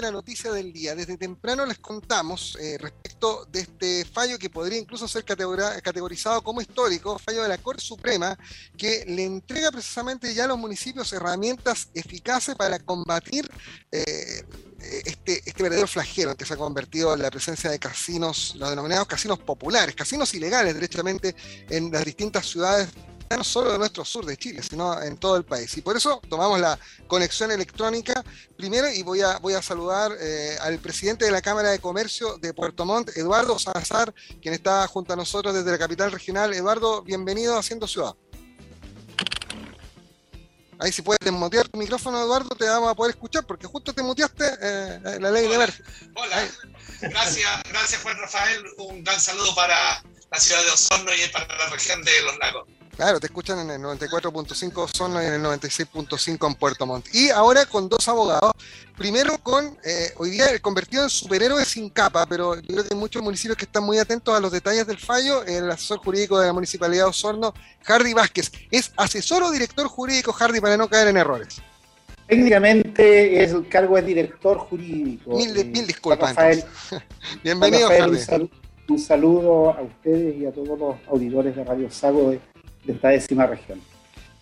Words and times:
la 0.00 0.10
noticia 0.10 0.52
del 0.52 0.72
día. 0.72 0.94
Desde 0.94 1.16
temprano 1.16 1.66
les 1.66 1.78
contamos 1.78 2.56
eh, 2.60 2.78
respecto 2.78 3.46
de 3.50 3.60
este 3.60 4.04
fallo 4.04 4.38
que 4.38 4.50
podría 4.50 4.78
incluso 4.78 5.08
ser 5.08 5.24
categorizado 5.24 6.42
como 6.42 6.60
histórico, 6.60 7.18
fallo 7.18 7.42
de 7.42 7.48
la 7.48 7.58
Corte 7.58 7.82
Suprema, 7.82 8.38
que 8.76 9.04
le 9.06 9.24
entrega 9.24 9.70
precisamente 9.70 10.32
ya 10.34 10.44
a 10.44 10.48
los 10.48 10.58
municipios 10.58 11.12
herramientas 11.12 11.88
eficaces 11.94 12.54
para 12.54 12.78
combatir 12.78 13.48
eh, 13.90 14.44
este, 15.04 15.42
este 15.44 15.62
verdadero 15.62 15.86
flagelo 15.88 16.36
que 16.36 16.44
se 16.44 16.54
ha 16.54 16.56
convertido 16.56 17.14
en 17.14 17.22
la 17.22 17.30
presencia 17.30 17.70
de 17.70 17.78
casinos, 17.78 18.54
los 18.56 18.70
denominados 18.70 19.08
casinos 19.08 19.38
populares, 19.38 19.94
casinos 19.94 20.32
ilegales, 20.34 20.74
derechamente, 20.74 21.34
en 21.68 21.90
las 21.90 22.04
distintas 22.04 22.46
ciudades 22.46 22.88
no 23.36 23.44
solo 23.44 23.72
de 23.72 23.78
nuestro 23.78 24.04
sur 24.04 24.24
de 24.24 24.36
Chile, 24.36 24.62
sino 24.62 25.00
en 25.02 25.16
todo 25.16 25.36
el 25.36 25.44
país. 25.44 25.76
Y 25.76 25.82
por 25.82 25.96
eso 25.96 26.20
tomamos 26.28 26.60
la 26.60 26.78
conexión 27.06 27.50
electrónica 27.50 28.24
primero 28.56 28.90
y 28.90 29.02
voy 29.02 29.20
a, 29.20 29.38
voy 29.38 29.54
a 29.54 29.62
saludar 29.62 30.12
eh, 30.18 30.56
al 30.60 30.78
presidente 30.78 31.24
de 31.24 31.30
la 31.30 31.42
Cámara 31.42 31.70
de 31.70 31.78
Comercio 31.78 32.38
de 32.38 32.54
Puerto 32.54 32.84
Montt, 32.84 33.16
Eduardo 33.16 33.58
Salazar, 33.58 34.14
quien 34.40 34.54
está 34.54 34.86
junto 34.86 35.12
a 35.12 35.16
nosotros 35.16 35.54
desde 35.54 35.70
la 35.70 35.78
capital 35.78 36.12
regional. 36.12 36.54
Eduardo, 36.54 37.02
bienvenido 37.02 37.56
a 37.56 37.60
Haciendo 37.60 37.86
Ciudad. 37.86 38.14
Ahí 40.80 40.92
si 40.92 41.02
puedes 41.02 41.18
desmutear 41.20 41.66
tu 41.68 41.76
micrófono, 41.76 42.20
Eduardo, 42.22 42.54
te 42.54 42.64
vamos 42.64 42.90
a 42.90 42.94
poder 42.94 43.10
escuchar, 43.10 43.44
porque 43.44 43.66
justo 43.66 43.92
te 43.92 44.02
muteaste 44.02 44.44
eh, 44.62 45.18
la 45.20 45.30
ley 45.32 45.48
de 45.48 45.58
ver. 45.58 45.84
Hola, 46.14 46.48
gracias, 47.00 47.62
gracias 47.68 48.00
Juan 48.02 48.16
Rafael. 48.16 48.64
Un 48.78 49.02
gran 49.02 49.20
saludo 49.20 49.54
para 49.56 50.00
la 50.30 50.38
ciudad 50.38 50.62
de 50.62 50.70
Osorno 50.70 51.10
y 51.12 51.28
para 51.30 51.46
la 51.56 51.66
región 51.70 52.02
de 52.04 52.22
Los 52.22 52.38
Lagos. 52.38 52.77
Claro, 52.98 53.20
te 53.20 53.26
escuchan 53.26 53.60
en 53.60 53.70
el 53.70 53.80
94.5 53.80 54.88
Zona 54.92 55.22
y 55.22 55.28
en 55.28 55.34
el 55.34 55.42
96.5 55.42 56.48
en 56.48 56.54
Puerto 56.56 56.84
Montt. 56.84 57.06
Y 57.14 57.30
ahora 57.30 57.64
con 57.64 57.88
dos 57.88 58.08
abogados. 58.08 58.50
Primero 58.96 59.38
con, 59.38 59.66
eh, 59.84 60.10
hoy 60.16 60.30
día 60.30 60.46
el 60.50 60.60
convertido 60.60 61.04
en 61.04 61.08
superhéroe 61.08 61.64
sin 61.64 61.90
capa, 61.90 62.26
pero 62.26 62.56
yo 62.56 62.62
creo 62.66 62.82
que 62.82 62.94
hay 62.94 62.98
muchos 62.98 63.22
municipios 63.22 63.56
que 63.56 63.66
están 63.66 63.84
muy 63.84 63.98
atentos 63.98 64.36
a 64.36 64.40
los 64.40 64.50
detalles 64.50 64.84
del 64.84 64.98
fallo. 64.98 65.44
El 65.44 65.70
asesor 65.70 65.98
jurídico 65.98 66.40
de 66.40 66.48
la 66.48 66.52
Municipalidad 66.52 67.04
de 67.04 67.10
Osorno, 67.10 67.54
Hardy 67.84 68.14
Vázquez. 68.14 68.50
¿Es 68.68 68.90
asesor 68.96 69.44
o 69.44 69.52
director 69.52 69.86
jurídico, 69.86 70.32
Hardy, 70.32 70.60
para 70.60 70.76
no 70.76 70.88
caer 70.88 71.06
en 71.06 71.18
errores? 71.18 71.62
Técnicamente 72.26 73.44
es 73.44 73.52
el 73.52 73.68
cargo 73.68 73.94
de 73.94 74.02
director 74.02 74.58
jurídico. 74.58 75.36
Mil, 75.36 75.56
eh, 75.56 75.62
mil 75.62 75.86
disculpas. 75.86 76.34
Bienvenido, 77.44 77.90
Hardy. 77.90 78.18
Un 78.88 78.98
saludo, 78.98 79.70
a 79.70 79.82
ustedes 79.82 80.36
y 80.36 80.46
a 80.46 80.50
todos 80.50 80.76
los 80.76 80.96
auditores 81.06 81.54
de 81.54 81.62
Radio 81.62 81.88
Sago 81.92 82.30
de 82.30 82.40
esta 82.86 83.08
décima 83.08 83.46
región. 83.46 83.80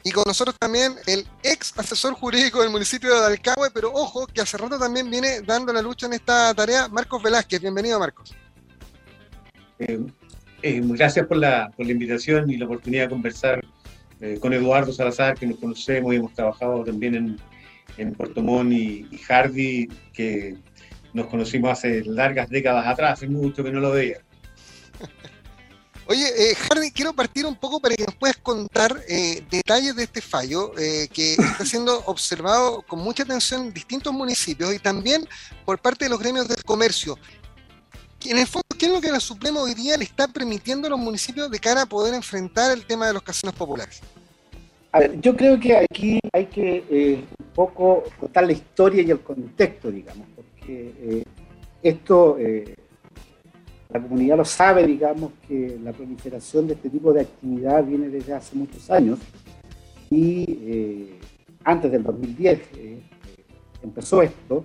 Y 0.07 0.13
con 0.13 0.23
nosotros 0.25 0.55
también 0.57 0.93
el 1.07 1.27
ex 1.43 1.77
asesor 1.77 2.15
jurídico 2.15 2.63
del 2.63 2.71
municipio 2.71 3.13
de 3.13 3.21
Dalcahue, 3.23 3.71
pero 3.75 3.93
ojo, 3.93 4.29
que 4.29 4.41
hace 4.41 4.57
rato 4.57 4.79
también 4.79 5.11
viene 5.11 5.41
dando 5.41 5.73
la 5.73 5.83
lucha 5.83 6.07
en 6.07 6.13
esta 6.13 6.55
tarea, 6.55 6.87
Marcos 6.87 7.21
Velázquez. 7.21 7.61
Bienvenido, 7.61 7.99
Marcos. 7.99 8.33
Eh, 9.81 9.99
eh, 10.63 10.81
gracias 10.85 11.27
por 11.27 11.39
la, 11.39 11.73
por 11.77 11.87
la, 11.87 11.93
invitación 11.93 12.49
y 12.49 12.57
la 12.57 12.67
oportunidad 12.67 13.05
de 13.05 13.09
conversar 13.09 13.65
eh, 14.21 14.39
con 14.41 14.53
Eduardo 14.53 14.93
Salazar, 14.93 15.37
que 15.37 15.49
nos 15.49 15.59
conocemos 15.59 16.15
y 16.15 16.19
hemos 16.19 16.33
trabajado 16.35 16.85
también 16.85 17.15
en, 17.17 17.37
en 17.97 18.13
Puerto 18.15 18.43
Montt 18.43 18.73
y, 18.73 19.09
y 19.11 19.19
Hardy, 19.19 19.89
que 20.13 20.57
nos 21.13 21.27
conocimos 21.27 21.73
hace 21.73 22.05
largas 22.05 22.49
décadas 22.49 22.87
atrás, 22.87 23.15
hace 23.15 23.27
mucho 23.27 23.65
que 23.65 23.73
no 23.73 23.81
lo 23.81 23.91
veía. 23.91 24.19
Oye, 26.09 26.25
eh, 26.25 26.55
Hardy, 26.55 26.93
quiero 26.93 27.13
partir 27.13 27.45
un 27.47 27.57
poco 27.57 27.81
para 27.81 27.97
que 27.97 28.05
nos 28.05 28.15
puedas 28.15 28.37
contar 28.37 28.97
eh, 29.09 29.43
detalles 29.51 29.97
de 29.97 30.05
este 30.05 30.21
fallo 30.21 30.73
eh, 30.79 31.09
que 31.13 31.33
está 31.39 31.65
siendo 31.65 32.01
observado 32.07 32.83
con 32.83 33.01
mucha 33.01 33.25
atención 33.25 33.67
en 33.67 33.73
distintos 33.73 34.13
municipios 34.13 34.73
y 34.73 34.79
también 34.79 35.27
por 35.65 35.81
parte 35.81 36.05
de 36.05 36.11
los 36.11 36.21
gremios 36.21 36.47
del 36.47 36.63
comercio. 36.63 37.19
En 38.25 38.39
el 38.39 38.47
fondo, 38.47 38.67
¿qué 38.79 38.87
es 38.87 38.93
lo 38.93 39.01
que 39.01 39.11
la 39.11 39.19
Suprema 39.19 39.61
hoy 39.61 39.75
día 39.75 39.97
le 39.97 40.05
está 40.05 40.29
permitiendo 40.29 40.87
a 40.87 40.91
los 40.91 40.99
municipios 40.99 41.51
de 41.51 41.59
cara 41.59 41.83
a 41.83 41.87
poder 41.87 42.15
enfrentar 42.15 42.71
el 42.71 42.87
tema 42.87 43.09
de 43.09 43.13
los 43.13 43.23
casinos 43.23 43.55
populares? 43.55 44.01
A 44.93 45.01
ver, 45.01 45.21
yo 45.21 45.37
creo 45.37 45.59
que 45.59 45.77
aquí 45.77 46.21
hay 46.33 46.47
que 46.47 47.25
un 47.39 47.53
poco 47.53 48.05
contar 48.19 48.47
la 48.47 48.53
historia 48.53 49.03
y 49.03 49.11
el 49.11 49.21
contexto, 49.21 49.91
digamos, 49.91 50.27
porque 50.35 51.25
esto 51.83 52.37
la 53.97 54.03
comunidad 54.03 54.37
lo 54.37 54.45
sabe, 54.45 54.87
digamos, 54.87 55.33
que 55.49 55.79
la 55.83 55.93
proliferación 55.93 56.67
de 56.67 56.75
este 56.75 56.91
tipo 56.91 57.13
de 57.13 57.23
actividad 57.23 57.85
viene 57.85 58.09
desde 58.09 58.35
hace 58.35 58.57
muchos 58.57 58.91
años. 58.91 59.19
Y 60.11 60.45
eh, 60.63 61.19
antes 61.65 61.91
del 61.91 62.03
2010 62.03 62.61
eh, 62.77 63.01
empezó 63.83 64.23
esto. 64.23 64.65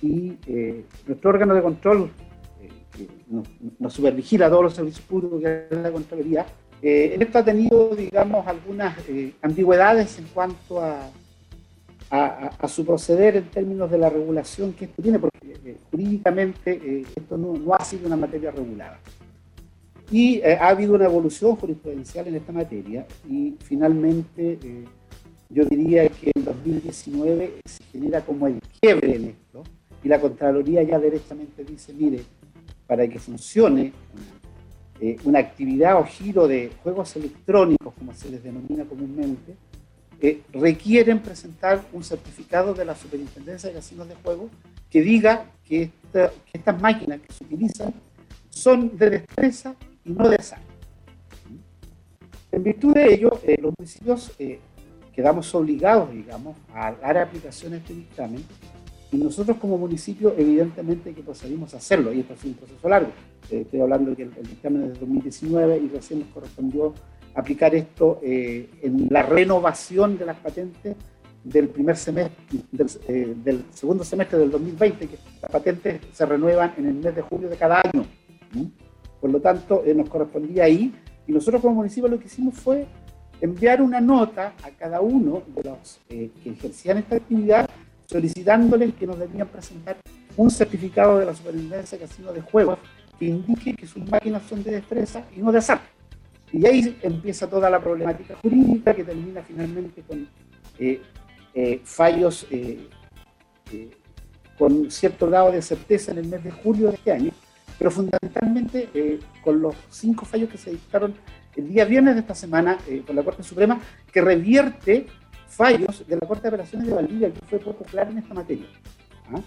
Y 0.00 0.38
eh, 0.46 0.84
nuestro 1.06 1.30
órgano 1.30 1.54
de 1.54 1.62
control, 1.62 2.10
que 2.96 3.08
nos, 3.78 3.92
supervigila 3.92 4.48
todos 4.48 4.64
los 4.64 4.74
servicios 4.74 5.04
públicos 5.06 5.40
que 5.40 5.66
es 5.70 5.78
la 5.78 5.90
Contraloría, 5.90 6.46
en 6.82 7.22
esto 7.22 7.38
ha 7.38 7.44
tenido, 7.44 7.94
digamos, 7.94 8.46
algunas 8.46 8.96
ambigüedades 9.42 10.18
en 10.18 10.26
cuanto 10.26 10.80
a 10.80 11.08
a, 12.12 12.68
su 12.68 12.84
proceder 12.84 13.36
en 13.36 13.44
términos 13.44 13.90
de 13.90 13.96
la 13.96 14.10
regulación 14.10 14.74
que 14.74 14.84
esto 14.84 15.02
tiene, 15.02 15.18
eh, 15.18 15.31
jurídicamente 15.92 16.72
eh, 16.72 17.06
esto 17.14 17.36
no, 17.36 17.74
ha 17.74 17.84
sido 17.84 18.06
una 18.06 18.16
materia 18.16 18.50
regulada. 18.50 18.98
Y 20.10 20.38
eh, 20.38 20.56
ha 20.60 20.68
habido 20.68 20.94
una 20.94 21.04
evolución 21.04 21.54
jurisprudencial 21.56 22.26
en 22.26 22.36
esta 22.36 22.52
materia 22.52 23.06
y 23.28 23.54
finalmente 23.60 24.58
yo 25.48 25.64
diría 25.66 26.08
que 26.08 26.32
en 26.34 26.44
2019 26.44 27.60
se 27.64 27.84
genera 27.84 28.22
como 28.22 28.46
el 28.46 28.58
quiebre 28.80 29.16
en 29.16 29.24
esto 29.26 29.62
y 30.02 30.08
la 30.08 30.18
Contraloría 30.20 30.82
ya 30.82 30.98
derechamente 30.98 31.64
dice, 31.64 31.92
mire, 31.92 32.22
para 32.86 33.06
que 33.06 33.18
funcione 33.18 33.92
una, 35.24 35.38
actividad 35.38 35.98
o 35.98 36.04
giro 36.04 36.48
de 36.48 36.70
juegos 36.82 37.16
electrónicos, 37.16 37.94
como 37.98 38.14
se 38.14 38.30
les 38.30 38.42
denomina 38.42 38.84
comúnmente, 38.84 39.56
requieren 40.52 41.20
presentar 41.20 41.82
un 41.92 42.04
certificado 42.04 42.74
de 42.74 42.84
la 42.84 42.94
Superintendencia 42.94 43.68
de 43.68 43.76
Casinos 43.76 44.08
de 44.08 44.14
Juego 44.16 44.48
que 44.92 45.00
diga 45.00 45.46
que, 45.72 45.90
estas 46.52 46.80
máquinas 46.80 47.20
que 47.20 47.32
se 47.32 47.44
utilizan 47.44 47.94
son 48.50 48.96
de 48.98 49.08
destreza 49.08 49.74
y 50.04 50.12
no 50.12 50.28
de 50.28 50.36
azar. 50.36 50.60
En 52.50 52.62
virtud 52.62 52.92
de 52.92 53.14
ello, 53.14 53.40
eh, 53.42 53.56
los 53.60 53.72
municipios 53.78 54.32
eh, 54.38 54.58
quedamos 55.14 55.54
obligados, 55.54 56.12
digamos, 56.12 56.58
a 56.74 56.92
dar 56.92 57.16
aplicación 57.16 57.72
a 57.72 57.76
este 57.76 57.94
dictamen 57.94 58.44
y 59.10 59.16
nosotros 59.16 59.56
como 59.56 59.78
municipio, 59.78 60.34
evidentemente 60.36 61.14
que 61.14 61.22
procedimos 61.22 61.72
a 61.72 61.78
hacerlo, 61.78 62.12
y 62.12 62.20
esto 62.20 62.34
es 62.34 62.44
un 62.44 62.54
proceso 62.54 62.88
largo. 62.88 63.10
Eh, 63.50 63.62
estoy 63.62 63.80
hablando 63.80 64.14
que 64.14 64.24
el, 64.24 64.32
el 64.36 64.46
dictamen 64.46 64.82
es 64.82 64.92
de 64.94 65.00
2019 65.00 65.78
y 65.78 65.88
recién 65.88 66.20
nos 66.20 66.28
correspondió 66.28 66.92
aplicar 67.34 67.74
esto 67.74 68.20
eh, 68.22 68.68
en 68.82 69.08
la 69.10 69.22
renovación 69.22 70.18
de 70.18 70.26
las 70.26 70.36
patentes 70.36 70.96
del 71.44 71.68
primer 71.68 71.96
semestre, 71.96 72.36
del, 72.70 72.88
eh, 73.08 73.60
segundo 73.70 74.04
semestre 74.04 74.38
del 74.38 74.50
2020, 74.50 75.08
que 75.08 75.18
las 75.40 75.50
patentes 75.50 76.00
se 76.12 76.26
renuevan 76.26 76.74
en 76.76 76.86
el 76.86 76.94
mes 76.94 77.14
de 77.14 77.22
julio 77.22 77.48
de 77.48 77.56
cada 77.56 77.80
año. 77.80 78.04
Por 79.20 79.30
lo 79.30 79.40
tanto, 79.40 79.82
eh, 79.84 79.94
nos 79.94 80.08
correspondía 80.08 80.64
ahí, 80.64 80.94
y 81.26 81.32
nosotros 81.32 81.62
como 81.62 81.76
municipio 81.76 82.08
lo 82.08 82.18
que 82.18 82.26
hicimos 82.26 82.54
fue 82.54 82.86
enviar 83.40 83.82
una 83.82 84.00
nota 84.00 84.54
a 84.62 84.70
cada 84.70 85.00
uno 85.00 85.42
de 85.54 85.64
los 85.64 86.00
que 86.08 86.30
ejercían 86.44 86.98
esta 86.98 87.16
actividad, 87.16 87.68
solicitándoles 88.06 88.94
que 88.94 89.06
nos 89.06 89.18
debían 89.18 89.48
presentar 89.48 89.96
un 90.36 90.50
certificado 90.50 91.18
de 91.18 91.26
la 91.26 91.34
Superintendencia 91.34 91.98
de 91.98 92.04
Casino 92.06 92.32
de 92.32 92.40
Juegos 92.40 92.78
que 93.18 93.26
indique 93.26 93.74
que 93.74 93.86
sus 93.86 94.08
máquinas 94.08 94.42
son 94.48 94.62
de 94.62 94.72
destreza 94.72 95.24
y 95.36 95.40
no 95.40 95.52
de 95.52 95.58
azar. 95.58 95.80
Y 96.52 96.66
ahí 96.66 96.98
empieza 97.02 97.48
toda 97.48 97.70
la 97.70 97.80
problemática 97.80 98.36
jurídica 98.36 98.94
que 98.94 99.04
termina 99.04 99.42
finalmente 99.42 100.02
con 100.02 100.28
eh, 100.78 101.00
eh, 101.54 101.80
fallos 101.84 102.46
eh, 102.50 102.88
con 104.58 104.90
cierto 104.90 105.28
grado 105.28 105.52
de 105.52 105.62
certeza 105.62 106.12
en 106.12 106.18
el 106.18 106.26
mes 106.26 106.44
de 106.44 106.50
julio 106.50 106.88
de 106.88 106.94
este 106.94 107.12
año, 107.12 107.30
pero 107.78 107.90
fundamentalmente 107.90 108.88
con 109.42 109.60
los 109.60 109.74
cinco 109.90 110.24
fallos 110.24 110.48
que 110.50 110.58
se 110.58 110.70
dictaron 110.70 111.14
el 111.56 111.68
día 111.68 111.84
viernes 111.84 112.14
de 112.14 112.20
esta 112.20 112.34
semana 112.34 112.78
por 113.06 113.14
la 113.14 113.22
Corte 113.22 113.42
Suprema, 113.42 113.80
que 114.12 114.20
revierte 114.20 115.06
fallos 115.48 116.06
de 116.06 116.16
la 116.16 116.26
Corte 116.26 116.42
de 116.42 116.48
Apelaciones 116.48 116.86
de 116.86 116.94
Valdivia, 116.94 117.32
que 117.32 117.40
fue 117.46 117.58
poco 117.58 117.84
claro 117.84 118.10
en 118.10 118.18
esta 118.18 118.34
materia. 118.34 118.66
¿ah? 119.32 119.40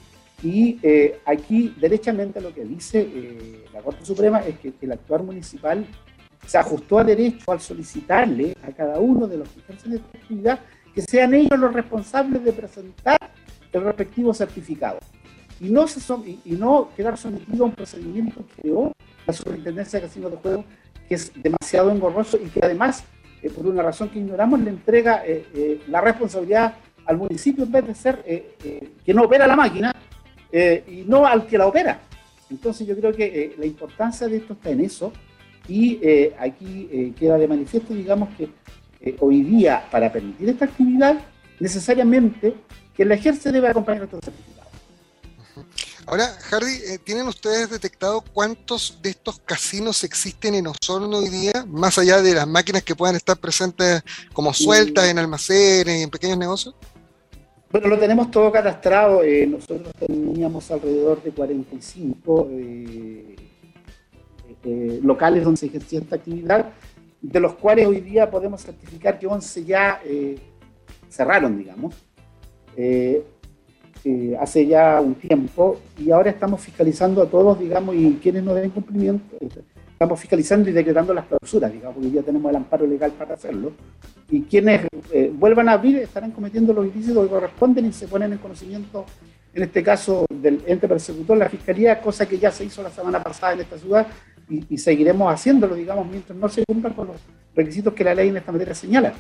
Y 0.44 0.80
aquí, 1.26 1.74
derechamente, 1.80 2.42
lo 2.42 2.54
que 2.54 2.66
dice 2.66 3.64
la 3.72 3.82
Corte 3.82 4.04
Suprema 4.04 4.40
es 4.40 4.60
que 4.60 4.74
el 4.82 4.92
actuar 4.92 5.24
municipal 5.24 5.86
se 6.46 6.58
ajustó 6.58 7.00
a 7.00 7.04
derecho 7.04 7.52
al 7.52 7.60
solicitarle 7.60 8.56
a 8.64 8.72
cada 8.72 9.00
uno 9.00 9.28
de 9.28 9.38
los 9.38 9.50
que 9.50 9.60
ejercen 9.62 9.94
esta 9.94 10.18
actividad 10.18 10.60
que 10.96 11.02
sean 11.02 11.34
ellos 11.34 11.60
los 11.60 11.74
responsables 11.74 12.44
de 12.44 12.54
presentar 12.54 13.18
el 13.74 13.84
respectivo 13.84 14.34
certificado 14.34 15.00
y 15.60 15.70
no, 15.70 15.88
se 15.88 16.00
son, 16.00 16.24
y, 16.26 16.52
no 16.52 16.90
quedar 16.96 17.18
sometido 17.18 17.66
a 17.66 17.68
un 17.68 17.74
procedimiento 17.74 18.46
que 18.48 18.62
creó 18.62 18.94
la 19.28 19.34
Superintendencia 19.34 20.00
de 20.00 20.08
Casinos 20.08 20.32
de 20.32 20.38
Juegos, 20.38 20.66
que 21.08 21.16
es 21.16 21.32
demasiado 21.36 21.92
engorroso 21.92 22.38
y 22.38 22.48
que 22.50 22.60
además, 22.64 23.04
eh, 23.42 23.50
por 23.50 23.66
una 23.66 23.84
razón 23.84 24.10
que 24.10 24.20
ignoramos, 24.20 24.60
le 24.62 24.70
entrega 24.70 25.26
eh, 25.26 25.46
eh, 25.54 25.82
la 25.88 26.02
responsabilidad 26.02 26.76
al 27.06 27.18
municipio 27.18 27.66
en 27.66 27.72
vez 27.72 27.88
de 27.88 27.94
ser 27.94 28.24
que 29.06 29.14
no 29.14 29.24
opera 29.24 29.46
la 29.46 29.56
máquina, 29.56 29.94
y 30.52 31.04
no 31.06 31.28
al 31.28 31.46
que 31.46 31.58
la 31.58 31.68
opera. 31.68 32.00
Entonces 32.50 32.88
yo 32.88 32.96
creo 32.96 33.12
que 33.12 33.54
la 33.60 33.66
importancia 33.68 34.28
de 34.28 34.38
esto 34.38 34.54
está 34.54 34.72
en 34.72 34.80
eso 34.80 35.14
y 35.68 36.00
aquí 36.40 37.14
queda 37.20 37.38
de 37.38 37.48
manifiesto, 37.48 37.94
digamos, 37.94 38.30
que 38.36 38.50
hoy 39.20 39.44
día 39.44 39.88
para 39.92 40.12
permitir 40.12 40.50
esta 40.50 40.66
actividad, 40.66 41.18
necesariamente 41.60 42.56
que 42.96 43.06
la 43.06 43.16
ejerce 43.16 43.52
debe 43.52 43.68
acompañar 43.70 44.04
a 44.04 44.06
estos 44.06 44.22
certificados. 44.24 44.56
Ahora, 46.08 46.28
Hardy, 46.28 46.74
eh, 46.88 47.00
¿tienen 47.04 47.28
ustedes 47.28 47.70
detectado 47.70 48.22
cuántos 48.22 49.00
de 49.02 49.10
estos 49.10 49.40
casinos 49.40 50.04
existen 50.04 50.54
en 50.54 50.68
Osorno 50.68 51.18
hoy 51.18 51.30
día, 51.30 51.66
más 51.68 51.98
allá 51.98 52.22
de 52.22 52.36
las 52.36 52.48
máquinas 52.48 52.84
que 52.84 52.94
puedan 52.94 53.16
estar 53.16 53.38
presentes 53.38 54.04
como 54.32 54.54
sueltas 54.54 55.06
en 55.06 55.18
almacenes 55.18 56.00
y 56.00 56.04
en 56.04 56.10
pequeños 56.12 56.38
negocios? 56.38 56.76
Bueno, 57.72 57.88
lo 57.88 58.00
tenemos 58.00 58.30
todo 58.30 58.52
catastrado. 58.52 59.24
Eh, 59.24 59.48
nosotros 59.48 59.92
teníamos 60.00 60.70
alrededor 60.70 61.24
de 61.24 61.32
45 61.32 62.48
eh, 62.52 63.36
locales 65.02 65.44
donde 65.44 65.60
se 65.60 65.66
ejercía 65.66 66.00
esta 66.00 66.16
actividad, 66.16 66.72
de 67.32 67.40
los 67.40 67.56
cuales 67.56 67.88
hoy 67.88 68.02
día 68.02 68.30
podemos 68.30 68.62
certificar 68.62 69.18
que 69.20 69.28
11 69.28 69.66
ya 69.66 70.02
cerraron, 71.10 71.58
digamos. 71.58 71.96
Eh, 74.08 74.36
hace 74.40 74.68
ya 74.68 75.02
un 75.02 75.16
tiempo 75.16 75.80
y 75.98 76.12
ahora 76.12 76.30
estamos 76.30 76.62
fiscalizando 76.62 77.24
a 77.24 77.26
todos, 77.26 77.60
digamos, 77.60 77.96
y 77.96 78.20
quienes 78.22 78.44
no 78.44 78.54
den 78.54 78.70
cumplimiento, 78.70 79.36
eh, 79.40 79.50
estamos 79.92 80.20
fiscalizando 80.20 80.70
y 80.70 80.74
decretando 80.74 81.12
las 81.12 81.26
clausuras, 81.26 81.74
digamos, 81.74 81.96
porque 81.96 82.12
ya 82.12 82.22
tenemos 82.22 82.48
el 82.52 82.58
amparo 82.58 82.86
legal 82.86 83.12
para 83.14 83.34
hacerlo. 83.34 83.72
Y 84.30 84.44
quienes 84.44 84.86
eh, 85.12 85.32
vuelvan 85.34 85.70
a 85.70 85.74
abrir 85.74 85.98
estarán 85.98 86.32
cometiendo 86.32 86.72
los 86.72 86.86
ilícitos 86.86 87.24
que 87.24 87.32
corresponden 87.32 87.86
y 87.88 87.94
se 87.94 88.08
ponen 88.08 88.34
en 88.34 88.38
conocimiento, 88.38 89.06
en 89.56 89.64
este 89.64 89.82
caso, 89.82 90.28
del 90.30 90.62
ente 90.68 90.88
persecutor, 90.88 91.38
la 91.38 91.50
Fiscalía, 91.50 92.00
cosa 92.00 92.28
que 92.28 92.38
ya 92.38 92.52
se 92.52 92.66
hizo 92.66 92.84
la 92.84 92.92
semana 92.92 93.24
pasada 93.24 93.54
en 93.54 93.62
esta 93.62 93.80
ciudad 93.80 94.06
y, 94.50 94.78
seguiremos 94.78 95.34
haciéndolo, 95.34 95.76
digamos, 95.76 96.08
mientras 96.08 96.38
no 96.38 96.48
se 96.50 96.64
cumplan 96.66 96.94
con 96.94 97.08
los 97.08 97.18
requisitos 97.56 97.94
que 97.94 98.04
la 98.04 98.14
ley 98.14 98.30
en 98.30 98.38
esta 98.38 98.52
materia 98.52 98.76
señala. 98.76 99.14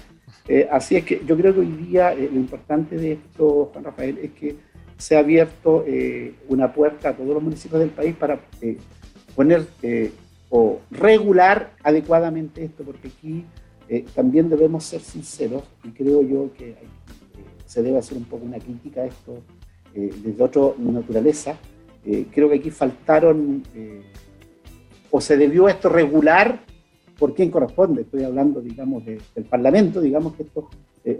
así 0.72 0.96
es 0.96 1.04
que 1.04 1.22
yo 1.26 1.36
creo 1.36 1.54
que 1.54 1.62
hoy 1.62 1.72
día 1.72 2.14
lo 2.14 2.36
importante 2.36 2.98
de 2.98 3.14
esto, 3.14 3.72
Juan 3.74 3.86
Rafael, 3.86 4.18
es 4.20 4.32
que 4.32 4.56
se 4.98 5.16
ha 5.16 5.20
abierto 5.20 5.84
eh, 5.88 6.36
una 6.48 6.72
puerta 6.74 7.10
a 7.10 7.14
todos 7.14 7.34
los 7.34 7.44
municipios 7.44 7.80
del 7.80 7.90
país 7.90 8.16
para 8.16 8.40
eh, 8.62 8.78
poner 9.36 9.66
eh, 9.82 10.12
o 10.50 10.80
regular 10.92 11.74
adecuadamente 11.84 12.64
esto, 12.64 12.84
porque 12.84 13.10
aquí 13.10 13.46
también 14.16 14.50
debemos 14.50 14.84
ser 14.84 15.02
sinceros 15.02 15.64
y 15.84 15.90
creo 15.90 16.24
yo 16.24 16.50
que 16.58 16.76
se 17.68 17.84
debe 17.84 18.00
hacer 18.00 18.18
un 18.18 18.24
poco 18.24 18.44
una 18.46 18.58
crítica 18.58 19.02
a 19.02 19.06
esto 19.06 19.44
desde 19.94 20.44
otra 20.44 20.62
naturaleza. 20.80 21.56
creo 22.04 22.50
que 22.50 22.56
aquí 22.56 22.72
faltaron 22.72 23.62
o 25.16 25.22
se 25.22 25.38
debió 25.38 25.70
esto 25.70 25.88
regular 25.88 26.66
por 27.18 27.34
quién 27.34 27.50
corresponde. 27.50 28.02
Estoy 28.02 28.26
hablando, 28.26 28.60
digamos, 28.60 29.06
del 29.06 29.46
Parlamento, 29.50 30.02
digamos 30.02 30.36
que 30.36 30.44
esto 30.44 30.70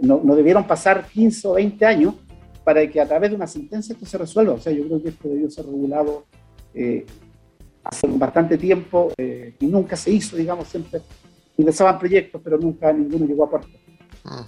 no, 0.02 0.20
no 0.22 0.36
debieron 0.36 0.66
pasar 0.66 1.06
15 1.06 1.48
o 1.48 1.52
20 1.54 1.86
años 1.86 2.14
para 2.62 2.86
que 2.90 3.00
a 3.00 3.06
través 3.06 3.30
de 3.30 3.36
una 3.36 3.46
sentencia 3.46 3.94
esto 3.94 4.04
se 4.04 4.18
resuelva. 4.18 4.52
O 4.52 4.58
sea, 4.58 4.70
yo 4.70 4.84
creo 4.86 5.02
que 5.02 5.08
esto 5.08 5.28
debió 5.30 5.48
ser 5.48 5.64
regulado 5.64 6.26
eh, 6.74 7.06
hace 7.84 8.06
bastante 8.08 8.58
tiempo 8.58 9.12
eh, 9.16 9.54
y 9.58 9.66
nunca 9.66 9.96
se 9.96 10.10
hizo, 10.10 10.36
digamos, 10.36 10.68
siempre 10.68 11.00
ingresaban 11.56 11.98
proyectos, 11.98 12.38
pero 12.44 12.58
nunca 12.58 12.92
ninguno 12.92 13.24
llegó 13.24 13.44
a 13.44 13.50
puerto. 13.50 13.78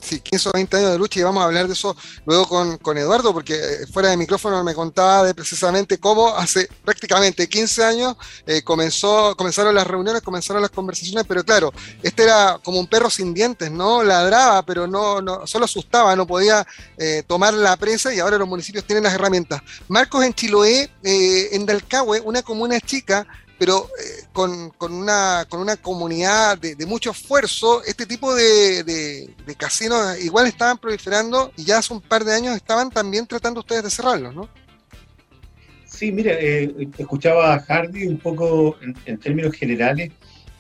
Sí, 0.01 0.21
15 0.21 0.49
o 0.49 0.53
20 0.53 0.77
años 0.77 0.93
de 0.93 0.99
lucha 0.99 1.21
y 1.21 1.23
vamos 1.23 1.43
a 1.43 1.47
hablar 1.47 1.67
de 1.67 1.73
eso 1.73 1.97
luego 2.27 2.79
con, 2.81 2.99
Eduardo, 2.99 3.33
porque 3.33 3.55
eh, 3.55 3.87
fuera 3.93 4.11
de 4.11 4.17
micrófono 4.17 4.65
me 4.65 4.75
contaba 4.75 5.25
de 5.25 5.35
precisamente 5.35 5.99
cómo 5.99 6.35
hace 6.35 6.69
prácticamente 6.85 7.49
15 7.49 7.85
años 7.85 8.17
eh, 8.47 8.63
comenzó, 8.63 9.37
comenzaron 9.37 9.75
las 9.75 9.87
reuniones, 9.87 10.23
comenzaron 10.23 10.63
las 10.63 10.71
conversaciones, 10.71 11.25
pero 11.29 11.45
claro, 11.45 11.73
este 12.03 12.25
era 12.25 12.59
como 12.65 12.81
un 12.81 12.87
perro 12.89 13.09
sin 13.11 13.33
dientes, 13.35 13.71
¿no? 13.71 14.03
Ladraba, 14.03 14.63
pero 14.63 14.87
no, 14.87 15.21
no 15.21 15.47
solo 15.47 15.67
asustaba, 15.67 16.17
no 16.17 16.27
podía 16.27 16.67
eh, 16.97 17.23
tomar 17.27 17.55
la 17.55 17.77
presa 17.77 18.13
y 18.13 18.19
ahora 18.19 18.39
los 18.39 18.49
municipios 18.49 18.85
tienen 18.85 19.05
las 19.05 19.15
herramientas. 19.15 19.63
Marcos 19.89 20.25
en 20.25 20.35
Chiloé, 20.35 20.91
en 21.03 21.67
Dalcahue, 21.67 22.21
una 22.21 22.43
comuna 22.43 22.81
chica, 22.81 23.27
pero 23.59 23.89
eh, 24.01 24.27
con, 24.33 24.73
una, 24.81 25.45
con 25.49 25.61
una 25.61 25.77
comunidad 25.77 26.59
de, 26.59 26.87
mucho 26.87 27.11
esfuerzo, 27.11 27.83
este 27.85 28.07
tipo 28.07 28.35
de, 28.35 29.29
casinos 29.57 30.19
igual 30.23 30.47
estaban 30.47 30.79
proliferando 30.79 31.53
y 31.57 31.65
ya 31.65 31.79
hace 31.79 31.93
un 31.93 32.01
par 32.01 32.25
de 32.25 32.35
años 32.35 32.55
estaban 32.55 32.91
también 32.91 33.27
tratando 33.27 33.61
ustedes 33.61 33.83
de 33.83 33.91
cerrarlos, 33.91 34.35
¿no? 34.35 34.49
Sí, 35.85 36.13
mira, 36.13 36.33
eh, 36.35 36.89
escuchaba 36.97 37.55
a 37.55 37.61
Hardy 37.61 38.07
un 38.07 38.19
poco 38.19 38.77
en, 39.07 39.19
términos 39.19 39.53
generales, 39.55 40.13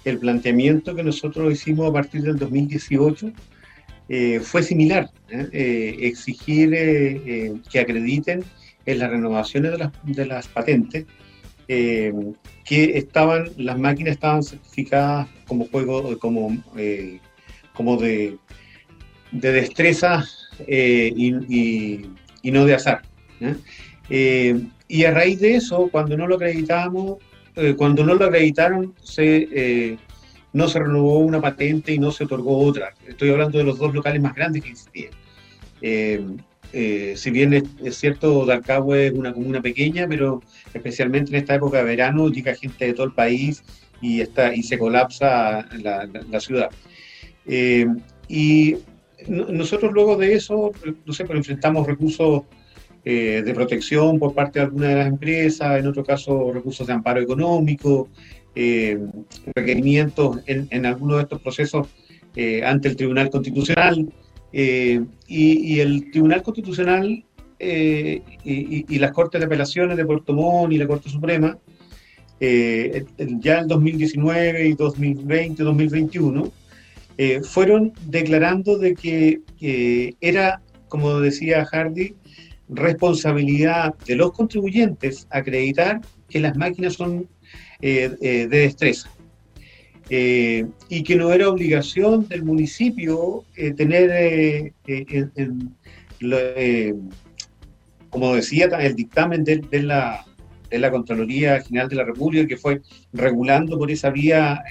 el 0.04 0.18
planteamiento 0.18 0.94
que 0.94 1.04
nosotros 1.04 1.52
hicimos 1.52 1.88
a 1.88 1.92
partir 1.92 2.22
del 2.22 2.36
2018 2.36 3.30
eh, 4.08 4.40
fue 4.40 4.62
similar, 4.62 5.10
exigir 5.30 6.70
que 7.70 7.78
acrediten 7.78 8.42
en 8.86 8.98
las 8.98 9.10
renovaciones 9.10 9.72
de 9.72 9.78
las, 9.78 9.92
de 10.02 10.26
las 10.26 10.48
patentes 10.48 11.04
eh, 11.68 12.14
que 12.64 12.96
estaban, 12.96 13.50
las 13.58 13.78
máquinas 13.78 14.12
estaban 14.12 14.42
certificadas 14.42 15.28
como 15.46 15.66
juego, 15.66 16.18
como, 16.18 16.56
eh, 16.76 17.20
como 17.74 17.98
de, 17.98 18.36
de 19.32 19.52
destreza 19.52 20.24
eh, 20.66 21.12
y, 21.14 22.06
y, 22.42 22.50
no 22.50 22.64
de 22.64 22.74
azar. 22.74 23.02
y 24.88 25.04
a 25.04 25.10
raíz 25.10 25.40
de 25.40 25.56
eso, 25.56 25.90
cuando 25.92 26.16
no 26.16 26.26
lo 26.26 26.36
acreditamos, 26.36 27.18
cuando 27.76 28.04
no 28.04 28.14
lo 28.14 28.24
acreditaron, 28.24 28.94
se, 29.02 29.98
no 30.54 30.68
se 30.68 30.78
renovó 30.78 31.18
una 31.18 31.40
patente 31.40 31.92
y 31.92 31.98
no 31.98 32.12
se 32.12 32.24
otorgó 32.24 32.58
otra. 32.58 32.94
Estoy 33.06 33.30
hablando 33.30 33.58
de 33.58 33.64
los 33.64 33.78
dos 33.78 33.92
locales 33.94 34.22
más 34.22 34.34
grandes 34.34 34.62
que 34.62 34.70
existían. 34.70 35.12
Eh, 36.72 37.14
si 37.16 37.30
bien 37.30 37.54
es, 37.54 37.96
cierto, 37.96 38.44
Dalcahue 38.44 39.06
es 39.06 39.12
una 39.12 39.32
comuna 39.32 39.62
pequeña, 39.62 40.06
pero 40.06 40.42
especialmente 40.74 41.30
en 41.30 41.36
esta 41.36 41.54
época 41.54 41.78
de 41.78 41.84
verano 41.84 42.28
llega 42.28 42.54
gente 42.54 42.86
de 42.86 42.92
todo 42.92 43.06
el 43.06 43.14
país 43.14 43.62
y, 44.02 44.20
está, 44.20 44.54
y 44.54 44.62
se 44.62 44.78
colapsa 44.78 45.66
la, 45.82 46.40
ciudad. 46.40 46.68
Eh, 47.46 47.86
y 48.28 48.76
nosotros 49.28 49.92
luego 49.92 50.16
de 50.16 50.34
eso, 50.34 50.72
no 51.06 51.12
sé, 51.12 51.24
pero 51.24 51.38
enfrentamos 51.38 51.86
recursos 51.86 52.42
eh, 53.04 53.42
de 53.44 53.54
protección 53.54 54.18
por 54.18 54.34
parte 54.34 54.58
de 54.58 54.66
algunas 54.66 54.90
de 54.90 54.96
las 54.96 55.06
empresas, 55.08 55.78
en 55.78 55.86
otro 55.86 56.04
caso 56.04 56.52
recursos 56.52 56.86
de 56.86 56.92
amparo 56.92 57.20
económico, 57.20 58.08
requerimientos 59.54 60.40
en, 60.46 60.66
en, 60.70 60.84
algunos 60.84 61.18
de 61.18 61.22
estos 61.22 61.40
procesos 61.40 61.86
ante 62.64 62.88
el 62.88 62.96
Tribunal 62.96 63.30
Constitucional. 63.30 64.08
Eh, 64.52 65.04
y, 65.26 65.80
el 65.80 66.10
Tribunal 66.10 66.42
Constitucional 66.42 67.24
eh, 67.58 68.22
y, 68.44 68.98
las 68.98 69.12
Cortes 69.12 69.40
de 69.40 69.46
Apelaciones 69.46 69.96
de 69.96 70.06
Puerto 70.06 70.32
Montt 70.32 70.72
y 70.72 70.78
la 70.78 70.86
Corte 70.86 71.10
Suprema, 71.10 71.58
eh, 72.40 73.04
ya 73.40 73.60
en 73.60 73.68
2019 73.68 74.68
y 74.68 74.72
2020, 74.74 75.62
2021, 75.62 76.52
fueron 77.42 77.92
declarando 78.06 78.78
de 78.78 78.94
que 78.94 79.40
era, 80.20 80.62
como 80.88 81.18
decía 81.18 81.64
Hardy, 81.64 82.14
responsabilidad 82.68 83.94
de 84.06 84.14
los 84.14 84.32
contribuyentes 84.32 85.26
acreditar 85.30 86.00
que 86.28 86.38
las 86.38 86.56
máquinas 86.56 86.94
son 86.94 87.28
de 87.80 88.46
destreza. 88.48 89.10
Eh, 90.10 90.66
y 90.88 91.02
que 91.02 91.16
no 91.16 91.32
era 91.32 91.50
obligación 91.50 92.26
del 92.28 92.42
municipio 92.42 93.44
eh, 93.56 93.74
tener, 93.74 94.72
eh, 94.86 96.94
como 98.08 98.34
decía 98.34 98.68
el 98.80 98.96
dictamen 98.96 99.44
de, 99.44 99.82
la, 99.82 100.24
de, 100.70 100.78
la, 100.78 100.90
Contraloría 100.90 101.60
General 101.60 101.90
de 101.90 101.96
la 101.96 102.04
República, 102.04 102.46
que 102.46 102.56
fue 102.56 102.80
regulando 103.12 103.76
por 103.76 103.90
esa 103.90 104.08
vía 104.08 104.62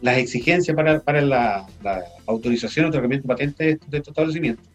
las 0.00 0.18
exigencias 0.18 0.74
para, 0.74 0.98
para 0.98 1.20
la, 1.20 1.66
autorización 2.26 2.86
o 2.86 2.88
otorgamiento 2.88 3.28
de 3.28 3.34
patentes 3.34 3.78
de 3.88 3.96
estos 3.96 4.10
establecimientos, 4.10 4.68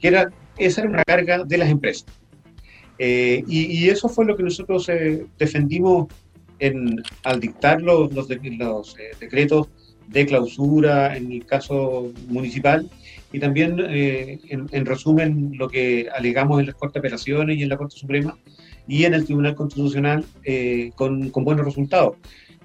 que 0.00 0.08
era, 0.08 0.30
esa 0.58 0.82
era 0.82 0.90
una 0.90 1.02
carga 1.02 1.42
de 1.42 1.58
las 1.58 1.68
empresas. 1.68 2.06
y, 2.98 3.42
y, 3.48 3.88
eso 3.88 4.08
fue 4.08 4.26
lo 4.26 4.36
que 4.36 4.44
nosotros 4.44 4.88
defendimos 5.36 6.06
al 7.24 7.40
dictar 7.40 7.82
los, 7.82 8.12
los, 8.12 8.30
eh, 8.30 8.38
decretos 9.18 9.68
de 10.08 10.26
clausura 10.26 11.16
en 11.16 11.32
el 11.32 11.46
caso 11.46 12.12
municipal 12.28 12.90
y 13.32 13.38
también, 13.38 13.76
eh, 13.88 14.40
en, 14.48 14.86
resumen, 14.86 15.52
lo 15.56 15.68
que 15.68 16.08
alegamos 16.12 16.58
en 16.60 16.66
las 16.66 16.74
Cortes 16.74 16.94
de 16.94 17.08
Apelaciones 17.08 17.56
y 17.56 17.62
en 17.62 17.68
la 17.68 17.76
Corte 17.76 17.96
Suprema 17.96 18.36
y 18.88 19.04
en 19.04 19.14
el 19.14 19.24
Tribunal 19.24 19.54
Constitucional 19.54 20.24
eh, 20.42 20.90
con, 20.96 21.30
con, 21.30 21.44
buenos 21.44 21.64
resultados. 21.64 22.16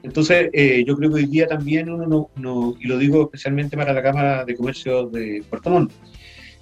Entonces, 0.02 0.50
yo 0.86 0.96
creo 0.96 1.10
que 1.10 1.16
hoy 1.16 1.26
día 1.26 1.48
también 1.48 1.90
uno 1.90 2.30
no, 2.36 2.76
y 2.80 2.88
lo 2.88 2.98
digo 3.00 3.24
especialmente 3.24 3.76
para 3.76 3.92
la 3.92 4.04
Cámara 4.04 4.46
de 4.46 4.56
Comercio 4.56 5.08
de 5.08 5.44
Puerto 5.50 5.72
Montt, 5.72 5.92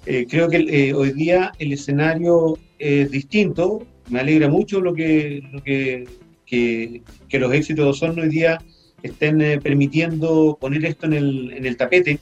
Eh, 0.06 0.26
creo 0.28 0.48
que 0.48 0.58
eh, 0.58 0.92
hoy 0.92 1.12
día 1.12 1.52
el 1.58 1.72
escenario 1.72 2.58
es 2.78 3.10
distinto. 3.10 3.86
Me 4.10 4.20
alegra 4.20 4.48
mucho 4.48 4.80
lo 4.80 4.92
que, 4.92 5.42
lo 5.50 5.62
que, 5.62 6.04
que, 6.54 7.02
que 7.28 7.38
los 7.38 7.52
éxitos 7.52 7.84
de 7.84 7.90
Osorno 7.90 8.22
hoy 8.22 8.28
día 8.28 8.58
estén 9.02 9.40
eh, 9.40 9.60
permitiendo 9.60 10.56
poner 10.60 10.84
esto 10.84 11.06
en 11.06 11.12
el, 11.14 11.52
en 11.52 11.66
el 11.66 11.76
tapete, 11.76 12.18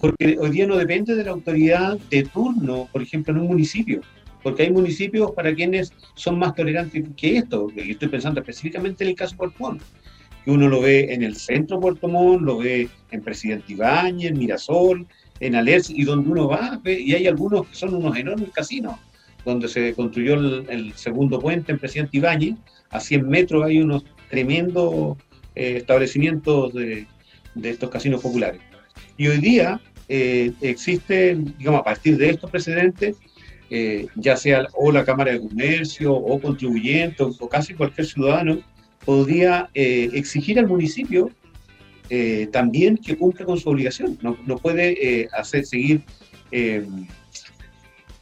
porque 0.00 0.36
hoy 0.40 0.50
día 0.50 0.66
no 0.66 0.76
depende 0.76 1.14
de 1.14 1.22
la 1.22 1.30
autoridad 1.30 1.96
de 2.10 2.24
turno, 2.24 2.88
por 2.90 3.02
ejemplo, 3.02 3.32
en 3.32 3.40
un 3.40 3.46
municipio, 3.46 4.00
porque 4.42 4.64
hay 4.64 4.72
municipios 4.72 5.30
para 5.30 5.54
quienes 5.54 5.92
son 6.16 6.38
más 6.38 6.54
tolerantes 6.54 7.04
que 7.16 7.38
esto. 7.38 7.70
Yo 7.70 7.82
estoy 7.82 8.08
pensando 8.08 8.40
específicamente 8.40 9.04
en 9.04 9.10
el 9.10 9.16
caso 9.16 9.36
Puerto 9.36 9.56
Montt, 9.60 9.82
que 10.44 10.50
uno 10.50 10.68
lo 10.68 10.82
ve 10.82 11.14
en 11.14 11.22
el 11.22 11.36
centro 11.36 11.76
de 11.76 11.82
Puerto 11.82 12.08
Montt, 12.08 12.42
lo 12.42 12.58
ve 12.58 12.88
en 13.12 13.22
Presidente 13.22 13.72
Ibáñez, 13.72 14.32
en 14.32 14.38
Mirasol, 14.38 15.06
en 15.40 15.54
Alerce, 15.54 15.92
y 15.96 16.04
donde 16.04 16.28
uno 16.28 16.48
va, 16.48 16.80
y 16.84 17.14
hay 17.14 17.26
algunos 17.26 17.68
que 17.68 17.74
son 17.74 17.94
unos 17.94 18.16
enormes 18.16 18.50
casinos, 18.50 18.96
donde 19.44 19.68
se 19.68 19.94
construyó 19.94 20.34
el, 20.34 20.92
segundo 20.94 21.38
puente 21.38 21.72
en 21.72 21.78
Presidente 21.78 22.16
Ibáñez, 22.16 22.56
a 22.94 23.00
100 23.00 23.28
metros 23.28 23.64
hay 23.64 23.80
unos 23.80 24.04
tremendos 24.30 25.18
eh, 25.54 25.76
establecimientos 25.78 26.72
de, 26.72 27.06
estos 27.62 27.90
casinos 27.90 28.22
populares. 28.22 28.60
Y 29.16 29.28
hoy 29.28 29.38
día 29.38 29.80
eh, 30.08 30.52
existen, 30.60 31.54
digamos, 31.58 31.80
a 31.80 31.84
partir 31.84 32.16
de 32.16 32.30
estos 32.30 32.50
precedentes, 32.50 33.16
eh, 33.70 34.06
ya 34.16 34.36
sea 34.36 34.66
o 34.74 34.90
la 34.92 35.04
Cámara 35.04 35.32
de 35.32 35.40
Comercio 35.40 36.12
o 36.14 36.40
contribuyentes 36.40 37.36
o 37.38 37.48
casi 37.48 37.74
cualquier 37.74 38.06
ciudadano, 38.06 38.60
podría 39.04 39.68
exigir 39.74 40.58
al 40.58 40.66
municipio 40.66 41.30
eh, 42.10 42.48
también 42.52 42.98
que 42.98 43.16
cumpla 43.16 43.46
con 43.46 43.58
su 43.58 43.68
obligación. 43.70 44.18
No, 44.22 44.36
no 44.46 44.58
puede 44.58 45.22
eh, 45.22 45.28
hacer 45.32 45.64
seguir. 45.64 46.02
Eh, 46.50 46.86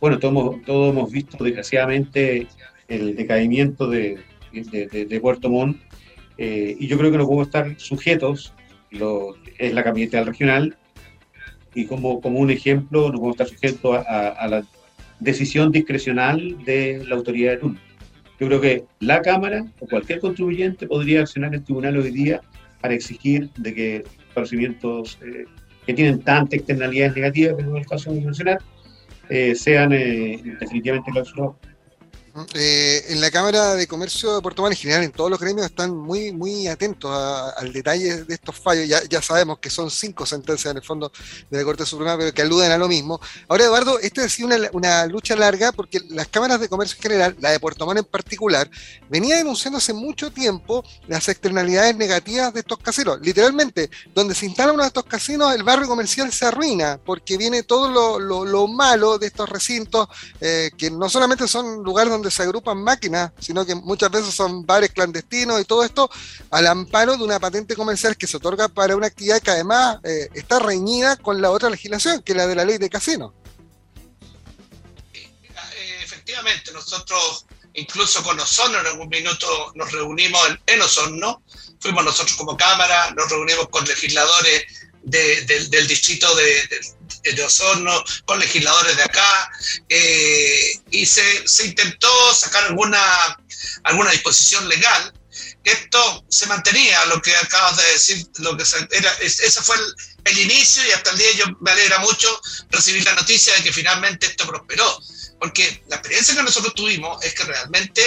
bueno, 0.00 0.18
todos, 0.18 0.62
todos 0.64 0.92
hemos 0.92 1.10
visto 1.10 1.42
desgraciadamente 1.42 2.46
el 2.88 3.16
decaimiento 3.16 3.88
de, 3.88 4.18
de, 4.52 5.20
Puerto 5.20 5.48
Montt 5.48 5.78
y 6.38 6.86
yo 6.86 6.98
creo 6.98 7.10
que 7.10 7.18
no 7.18 7.24
podemos 7.24 7.46
estar 7.46 7.78
sujetos, 7.78 8.52
es 9.58 9.74
la 9.74 9.84
capital 9.84 10.26
regional, 10.26 10.76
y 11.74 11.86
como, 11.86 12.20
como 12.20 12.38
un 12.38 12.50
ejemplo, 12.50 13.10
no 13.10 13.18
podemos 13.18 13.34
estar 13.34 13.48
sujetos 13.48 14.04
a, 14.06 14.46
la 14.48 14.64
decisión 15.20 15.70
discrecional 15.70 16.64
de 16.64 17.04
la 17.06 17.14
autoridad 17.14 17.52
de 17.52 17.56
turno. 17.58 17.80
Yo 18.40 18.48
creo 18.48 18.60
que 18.60 18.84
la 19.00 19.22
Cámara 19.22 19.64
o 19.78 19.86
cualquier 19.86 20.20
contribuyente 20.20 20.86
podría 20.86 21.20
accionar 21.20 21.54
el 21.54 21.62
tribunal 21.62 21.96
hoy 21.96 22.10
día 22.10 22.40
para 22.80 22.94
exigir 22.94 23.48
de 23.56 23.74
que 23.74 24.04
procedimientos 24.34 25.18
eh, 25.22 25.44
que 25.86 25.94
tienen 25.94 26.20
tantas 26.20 26.58
externalidades 26.58 27.14
negativas, 27.14 27.54
como 27.54 27.76
es 27.76 27.82
el 27.82 27.88
caso 27.88 28.12
de 28.12 28.20
mencionar, 28.20 28.58
eh, 29.28 29.54
sean 29.54 29.92
eh, 29.92 30.40
definitivamente 30.60 31.10
clausurados. 31.12 31.56
Eh, 32.54 33.04
en 33.08 33.20
la 33.20 33.30
Cámara 33.30 33.74
de 33.74 33.86
Comercio 33.86 34.34
de 34.36 34.40
Puerto 34.40 34.62
Montt, 34.62 34.72
en 34.72 34.78
general, 34.78 35.04
en 35.04 35.12
todos 35.12 35.30
los 35.30 35.38
gremios 35.38 35.66
están 35.66 35.94
muy, 35.94 36.32
muy 36.32 36.66
atentos 36.66 37.10
al 37.14 37.72
detalle 37.74 38.24
de 38.24 38.34
estos 38.34 38.56
fallos. 38.56 38.88
Ya, 38.88 39.20
sabemos 39.20 39.58
que 39.58 39.68
son 39.68 39.90
cinco 39.90 40.24
sentencias 40.24 40.70
en 40.70 40.78
el 40.78 40.82
fondo 40.82 41.12
de 41.50 41.58
la 41.58 41.64
Corte 41.64 41.84
Suprema, 41.84 42.16
pero 42.16 42.32
que 42.32 42.40
aluden 42.40 42.72
a 42.72 42.78
lo 42.78 42.88
mismo. 42.88 43.20
Ahora, 43.48 43.64
Eduardo, 43.64 43.98
esta 43.98 44.24
ha 44.24 44.28
sido 44.30 44.48
una, 44.72 45.06
lucha 45.06 45.36
larga 45.36 45.72
porque 45.72 46.00
las 46.08 46.28
cámaras 46.28 46.58
de 46.60 46.70
comercio 46.70 46.96
en 46.96 47.02
general, 47.02 47.36
la 47.38 47.50
de 47.50 47.60
Puerto 47.60 47.84
Montt 47.84 47.98
en 47.98 48.04
particular, 48.06 48.70
venía 49.10 49.36
denunciando 49.36 49.76
hace 49.76 49.92
mucho 49.92 50.32
tiempo 50.32 50.82
las 51.08 51.28
externalidades 51.28 51.96
negativas 51.96 52.54
de 52.54 52.60
estos 52.60 52.78
casinos. 52.78 53.18
Literalmente, 53.20 53.90
donde 54.14 54.34
se 54.34 54.46
instala 54.46 54.72
uno 54.72 54.84
de 54.84 54.88
estos 54.88 55.04
casinos, 55.04 55.54
el 55.54 55.64
barrio 55.64 55.86
comercial 55.86 56.32
se 56.32 56.46
arruina 56.46 56.98
porque 57.04 57.36
viene 57.36 57.62
todo 57.62 57.90
lo 57.90 58.68
malo 58.68 59.18
de 59.18 59.26
estos 59.26 59.50
recintos, 59.50 60.08
eh, 60.40 60.70
que 60.78 60.90
no 60.90 61.10
solamente 61.10 61.46
son 61.46 61.82
lugares 61.82 62.10
donde 62.10 62.21
donde 62.22 62.30
se 62.30 62.42
agrupan 62.44 62.80
máquinas, 62.82 63.32
sino 63.40 63.66
que 63.66 63.74
muchas 63.74 64.10
veces 64.10 64.32
son 64.32 64.64
bares 64.64 64.90
clandestinos 64.90 65.60
y 65.60 65.64
todo 65.64 65.82
esto 65.82 66.08
al 66.50 66.68
amparo 66.68 67.16
de 67.16 67.24
una 67.24 67.40
patente 67.40 67.74
comercial 67.74 68.16
que 68.16 68.28
se 68.28 68.36
otorga 68.36 68.68
para 68.68 68.94
una 68.94 69.08
actividad 69.08 69.42
que 69.42 69.50
además 69.50 69.98
eh, 70.04 70.28
está 70.34 70.60
reñida 70.60 71.16
con 71.16 71.42
la 71.42 71.50
otra 71.50 71.68
legislación, 71.68 72.22
que 72.22 72.32
es 72.32 72.36
la 72.36 72.46
de 72.46 72.54
la 72.54 72.64
ley 72.64 72.78
de 72.78 72.88
casino. 72.88 73.34
Efectivamente, 76.04 76.70
nosotros 76.72 77.46
incluso 77.74 78.22
con 78.22 78.38
Osorno 78.38 78.78
en 78.78 78.86
algún 78.86 79.08
minuto 79.08 79.72
nos 79.74 79.90
reunimos 79.90 80.40
en, 80.66 80.80
Osorno, 80.80 81.42
fuimos 81.80 82.04
nosotros 82.04 82.36
como 82.36 82.56
Cámara, 82.56 83.10
nos 83.16 83.28
reunimos 83.30 83.68
con 83.68 83.84
legisladores 83.84 84.62
del 85.02 85.86
distrito 85.86 86.34
de, 86.34 86.68
de 87.32 87.42
Osorno, 87.42 88.04
con 88.24 88.38
legisladores 88.38 88.96
de 88.96 89.02
acá, 89.02 89.50
eh, 89.88 90.72
y 90.90 91.06
se, 91.06 91.46
se, 91.46 91.66
intentó 91.66 92.34
sacar 92.34 92.64
alguna, 92.64 93.38
alguna 93.84 94.10
disposición 94.10 94.68
legal. 94.68 95.12
Esto 95.64 96.24
se 96.28 96.46
mantenía, 96.46 97.04
lo 97.06 97.22
que 97.22 97.34
acabas 97.36 97.76
de 97.76 97.92
decir, 97.92 98.26
lo 98.38 98.56
que 98.56 98.64
era, 98.90 99.12
ese 99.20 99.62
fue 99.62 99.76
el, 99.76 99.94
el 100.24 100.38
inicio 100.38 100.86
y 100.86 100.90
hasta 100.90 101.10
el 101.10 101.18
día 101.18 101.32
yo 101.36 101.44
me 101.60 101.70
alegra 101.70 101.98
mucho 101.98 102.28
recibir 102.70 103.04
la 103.04 103.14
noticia 103.14 103.54
de 103.54 103.62
que 103.62 103.72
finalmente 103.72 104.26
esto 104.26 104.46
prosperó 104.46 105.00
porque 105.42 105.82
la 105.88 105.96
experiencia 105.96 106.36
que 106.36 106.42
nosotros 106.44 106.72
tuvimos 106.72 107.20
es 107.24 107.34
que 107.34 107.42
realmente 107.42 108.00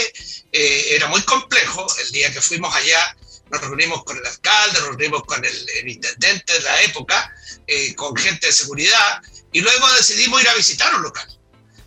eh, 0.53 0.95
era 0.95 1.07
muy 1.07 1.21
complejo. 1.23 1.85
El 1.99 2.11
día 2.13 2.31
que 2.31 2.41
fuimos 2.41 2.73
allá, 2.73 3.17
nos 3.51 3.61
reunimos 3.61 4.03
con 4.03 4.17
el 4.17 4.25
alcalde, 4.25 4.79
nos 4.79 4.89
reunimos 4.89 5.23
con 5.23 5.43
el, 5.43 5.69
el 5.81 5.89
intendente 5.89 6.53
de 6.53 6.59
la 6.61 6.81
época, 6.81 7.33
eh, 7.67 7.93
con 7.95 8.15
gente 8.15 8.47
de 8.47 8.53
seguridad, 8.53 9.21
y 9.51 9.61
luego 9.61 9.91
decidimos 9.93 10.41
ir 10.41 10.49
a 10.49 10.55
visitar 10.55 10.93
un 10.95 11.03
local. 11.03 11.27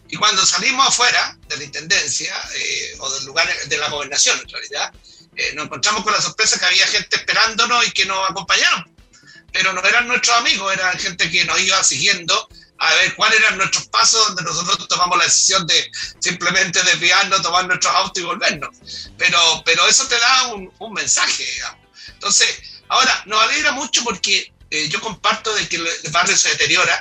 Y 0.08 0.16
cuando 0.16 0.44
salimos 0.46 0.88
afuera 0.88 1.36
de 1.48 1.56
la 1.56 1.64
intendencia, 1.64 2.34
eh, 2.54 2.96
o 2.98 3.10
del 3.10 3.26
lugar 3.26 3.48
de 3.66 3.76
la 3.76 3.88
gobernación 3.88 4.38
en 4.40 4.48
realidad, 4.48 4.92
eh, 5.36 5.52
nos 5.54 5.66
encontramos 5.66 6.02
con 6.02 6.12
la 6.12 6.20
sorpresa 6.20 6.58
que 6.58 6.64
había 6.64 6.86
gente 6.86 7.16
esperándonos 7.16 7.86
y 7.86 7.90
que 7.90 8.06
nos 8.06 8.30
acompañaron. 8.30 8.90
Pero 9.52 9.72
no 9.72 9.84
eran 9.84 10.08
nuestros 10.08 10.36
amigos, 10.36 10.72
eran 10.72 10.98
gente 10.98 11.30
que 11.30 11.44
nos 11.44 11.60
iba 11.60 11.82
siguiendo 11.84 12.48
a 12.78 12.94
ver 12.94 13.14
cuáles 13.16 13.40
eran 13.40 13.58
nuestros 13.58 13.86
pasos, 13.88 14.26
donde 14.28 14.42
nosotros 14.44 14.86
tomamos 14.88 15.18
la 15.18 15.24
decisión 15.24 15.66
de 15.66 15.90
simplemente 16.20 16.82
desviarnos, 16.82 17.42
tomar 17.42 17.66
nuestros 17.66 17.94
autos 17.94 18.22
y 18.22 18.26
volvernos. 18.26 18.70
Pero, 19.16 19.62
pero 19.64 19.86
eso 19.86 20.06
te 20.06 20.18
da 20.18 20.48
un, 20.48 20.72
un 20.78 20.92
mensaje, 20.92 21.44
digamos. 21.44 21.86
Entonces, 22.08 22.48
ahora, 22.88 23.22
nos 23.26 23.42
alegra 23.42 23.72
mucho 23.72 24.02
porque 24.04 24.52
eh, 24.70 24.88
yo 24.88 25.00
comparto 25.00 25.54
de 25.54 25.66
que 25.66 25.76
el 25.76 26.10
barrio 26.10 26.36
se 26.36 26.50
deteriora 26.50 27.00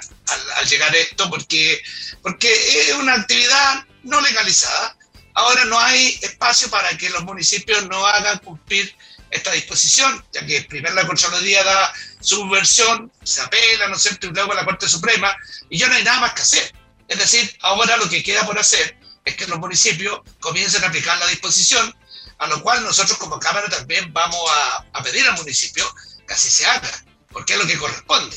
al, 0.55 0.67
llegar 0.67 0.93
a 0.93 0.97
esto 0.97 1.29
porque, 1.29 1.81
porque 2.21 2.49
es 2.89 2.93
una 2.93 3.15
actividad 3.15 3.85
no 4.03 4.21
legalizada. 4.21 4.97
Ahora 5.33 5.65
no 5.65 5.79
hay 5.79 6.17
espacio 6.21 6.69
para 6.69 6.97
que 6.97 7.09
los 7.09 7.23
municipios 7.23 7.85
no 7.87 8.05
hagan 8.07 8.39
cumplir 8.39 8.95
esta 9.31 9.51
disposición, 9.51 10.25
ya 10.33 10.45
que 10.45 10.61
primero 10.63 10.95
la 10.95 11.05
Contraloría 11.05 11.63
da 11.63 11.93
su 12.21 12.47
versión, 12.49 13.11
se 13.23 13.41
apela, 13.41 13.87
¿no 13.87 13.95
es 13.95 14.01
cierto?, 14.01 14.27
y 14.27 14.29
luego 14.31 14.53
la 14.53 14.65
Corte 14.65 14.87
Suprema, 14.87 15.35
y 15.69 15.77
ya 15.77 15.87
no 15.87 15.95
hay 15.95 16.03
nada 16.03 16.19
más 16.21 16.33
que 16.33 16.41
hacer. 16.41 16.73
Es 17.07 17.17
decir, 17.17 17.57
ahora 17.61 17.97
lo 17.97 18.09
que 18.09 18.23
queda 18.23 18.45
por 18.45 18.57
hacer 18.57 18.97
es 19.25 19.35
que 19.35 19.47
los 19.47 19.59
municipios 19.59 20.21
comiencen 20.39 20.83
a 20.83 20.87
aplicar 20.87 21.17
la 21.17 21.27
disposición, 21.27 21.93
a 22.37 22.47
lo 22.47 22.61
cual 22.61 22.83
nosotros 22.83 23.17
como 23.17 23.39
Cámara 23.39 23.67
también 23.67 24.13
vamos 24.13 24.39
a, 24.49 24.85
a 24.93 25.03
pedir 25.03 25.27
al 25.27 25.35
municipio 25.37 25.85
que 26.27 26.33
así 26.33 26.49
se 26.49 26.65
haga 26.65 26.91
porque 27.37 27.53
es 27.53 27.59
lo 27.59 27.67
que 27.67 27.77
corresponde. 27.77 28.35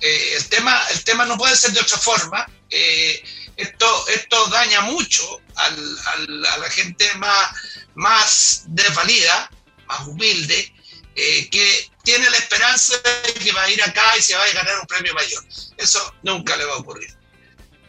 Eh, 0.00 0.34
el, 0.36 0.48
tema, 0.48 0.76
el 0.90 1.04
tema 1.04 1.24
no 1.24 1.36
puede 1.36 1.54
ser 1.56 1.72
de 1.72 1.80
otra 1.80 1.98
forma. 1.98 2.46
Eh, 2.68 3.22
esto, 3.56 4.08
esto 4.08 4.46
daña 4.46 4.80
mucho 4.80 5.40
al, 5.54 5.98
al, 6.06 6.46
a 6.46 6.58
la 6.58 6.70
gente 6.70 7.12
más, 7.14 7.50
más 7.94 8.62
desvalida, 8.66 9.50
más 9.90 10.06
humilde, 10.06 10.72
eh, 11.16 11.50
que 11.50 11.90
tiene 12.02 12.30
la 12.30 12.36
esperanza 12.36 12.96
de 12.98 13.34
que 13.34 13.52
va 13.52 13.62
a 13.64 13.70
ir 13.70 13.82
acá 13.82 14.16
y 14.16 14.22
se 14.22 14.34
va 14.34 14.44
a 14.44 14.52
ganar 14.52 14.78
un 14.78 14.86
premio 14.86 15.12
mayor. 15.14 15.44
Eso 15.76 16.14
nunca 16.22 16.56
le 16.56 16.64
va 16.64 16.74
a 16.74 16.78
ocurrir. 16.78 17.14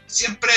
Siempre 0.08 0.54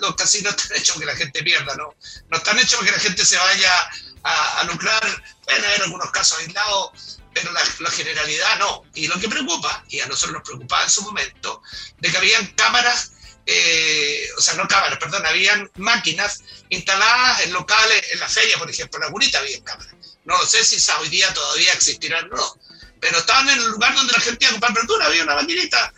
los 0.00 0.14
casinos 0.14 0.54
están 0.56 0.78
hechos 0.78 0.98
que 0.98 1.04
la 1.04 1.16
gente 1.16 1.42
pierda, 1.42 1.74
¿no? 1.76 1.94
No 2.30 2.36
están 2.36 2.58
hechos 2.58 2.80
que 2.82 2.90
la 2.90 2.98
gente 2.98 3.24
se 3.24 3.36
vaya 3.36 3.90
a, 4.22 4.64
lucrar. 4.64 5.22
Bueno, 5.44 5.66
en 5.74 5.82
algunos 5.82 6.10
casos 6.10 6.38
aislados 6.38 7.20
pero 7.34 7.50
la, 7.50 7.60
la, 7.80 7.90
generalidad 7.90 8.58
no. 8.60 8.84
Y 8.94 9.08
lo 9.08 9.18
que 9.18 9.28
preocupa, 9.28 9.84
y 9.88 9.98
a 9.98 10.06
nosotros 10.06 10.34
nos 10.34 10.44
preocupaba 10.44 10.84
en 10.84 10.90
su 10.90 11.02
momento, 11.02 11.60
de 11.98 12.08
que 12.08 12.16
habían 12.16 12.46
cámaras, 12.54 13.10
eh, 13.44 14.28
o 14.38 14.40
sea, 14.40 14.54
no 14.54 14.68
cámaras, 14.68 14.98
perdón, 14.98 15.26
habían 15.26 15.68
máquinas 15.74 16.44
instaladas 16.68 17.40
en 17.40 17.52
locales, 17.52 18.06
en 18.12 18.20
la 18.20 18.28
feria, 18.28 18.56
por 18.56 18.70
ejemplo, 18.70 18.98
en 18.98 19.04
Agurita 19.06 19.40
había 19.40 19.62
cámaras. 19.64 19.94
No 20.24 20.44
sé 20.46 20.64
si 20.64 20.78
hoy 20.92 21.08
día 21.08 21.32
todavía 21.34 21.72
existirán 21.72 22.32
o 22.32 22.36
no, 22.36 22.60
pero 23.00 23.18
estaban 23.18 23.48
en 23.50 23.58
el 23.58 23.66
lugar 23.66 23.94
donde 23.94 24.14
la 24.14 24.20
gente 24.20 24.44
iba 24.44 24.48
a 24.48 24.52
comprar 24.52 24.74
verdura, 24.74 25.06
había 25.06 25.24
una 25.24 25.34
maquinita. 25.34 25.92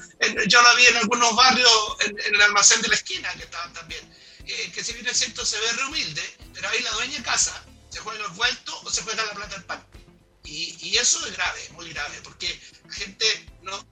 yo 0.49 0.61
la 0.63 0.75
vi 0.75 0.87
en 0.87 0.97
algunos 0.97 1.37
barrios, 1.37 1.71
en, 2.01 2.35
el 2.35 2.43
almacén 2.43 2.83
de 2.83 2.89
la 2.89 2.97
esquina, 2.97 3.33
que 3.35 3.45
estaban 3.45 3.73
también. 3.73 4.03
Eh, 4.45 4.73
que 4.75 4.83
si 4.83 4.93
bien 4.93 5.07
es 5.07 5.17
cierto, 5.17 5.47
se 5.47 5.59
ve 5.61 5.73
re 5.73 5.85
humilde, 5.85 6.23
pero 6.53 6.69
ahí 6.69 6.81
la 6.83 6.91
dueña 6.93 7.23
casa 7.23 7.65
se 7.91 8.01
juega 8.01 8.25
el 8.25 8.33
vuelto 8.33 8.81
o 8.83 8.91
se 8.91 9.03
juega 9.03 9.25
la 9.25 9.35
plata 9.35 9.55
del 9.55 9.65
pan. 9.65 9.87
Y, 10.43 10.97
eso 10.97 11.25
es 11.27 11.37
grave, 11.37 11.69
muy 11.73 11.89
grave, 11.93 12.21
porque 12.23 12.61
la 12.87 12.93
gente 12.95 13.47
no, 13.63 13.87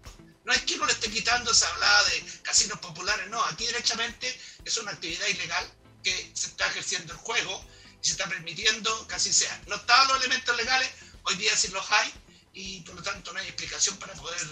no 0.45 0.53
es 0.53 0.63
que 0.63 0.75
uno 0.75 0.87
le 0.87 0.93
esté 0.93 1.11
quitando, 1.11 1.53
se 1.53 1.67
hablaba 1.67 2.05
de 2.05 2.25
casinos 2.43 2.79
populares, 2.79 3.29
no, 3.29 3.45
aquí 3.45 3.67
derechamente 3.67 4.41
es 4.65 4.77
una 4.79 4.93
actividad 4.93 5.27
ilegal 5.29 5.71
que 6.03 6.33
se 6.35 6.49
está 6.49 6.67
ejerciendo 6.69 7.13
el 7.13 7.19
juego 7.19 7.65
y 8.05 8.07
se 8.07 8.13
está 8.13 8.29
permitiendo 8.29 9.09
que 9.09 9.15
así 9.15 9.33
sea. 9.33 9.63
No 9.67 9.77
estaban 9.77 10.07
los 10.09 10.19
elementos 10.19 10.55
legales, 10.57 10.91
hoy 11.23 11.37
día 11.37 11.57
sí 11.57 11.69
los 11.69 11.91
hay 11.91 12.13
y 12.53 12.81
por 12.83 12.97
lo 12.97 13.03
tanto 13.03 13.33
no 13.33 13.41
hay 13.41 13.47
explicación 13.47 13.97
para 13.97 14.13
poder, 14.13 14.47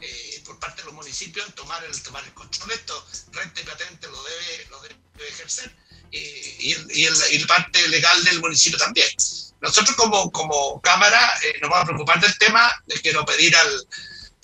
eh, 0.00 0.42
por 0.44 0.58
parte 0.58 0.82
de 0.82 0.86
los 0.86 0.94
municipios, 0.94 1.54
tomar 1.54 1.82
el, 1.84 2.02
tomar 2.02 2.24
el 2.24 2.34
control. 2.34 2.72
Esto, 2.72 3.06
renta 3.30 3.60
y 3.60 3.64
patente 3.64 4.08
lo 4.08 4.20
debe, 4.24 4.66
lo 4.70 4.80
debe 4.82 4.96
ejercer 5.28 5.72
eh, 6.10 6.56
y, 6.58 7.00
y, 7.00 7.06
el, 7.06 7.16
y, 7.30 7.44
parte 7.44 7.86
legal 7.86 8.24
del 8.24 8.40
municipio 8.40 8.76
también. 8.76 9.08
Nosotros 9.60 9.94
como, 9.94 10.32
como 10.32 10.80
Cámara 10.80 11.38
eh, 11.44 11.58
nos 11.60 11.70
vamos 11.70 11.84
a 11.84 11.86
preocupar 11.86 12.20
del 12.20 12.36
tema, 12.38 12.82
le 12.88 13.00
quiero 13.00 13.24
pedir 13.24 13.54
al 13.56 13.88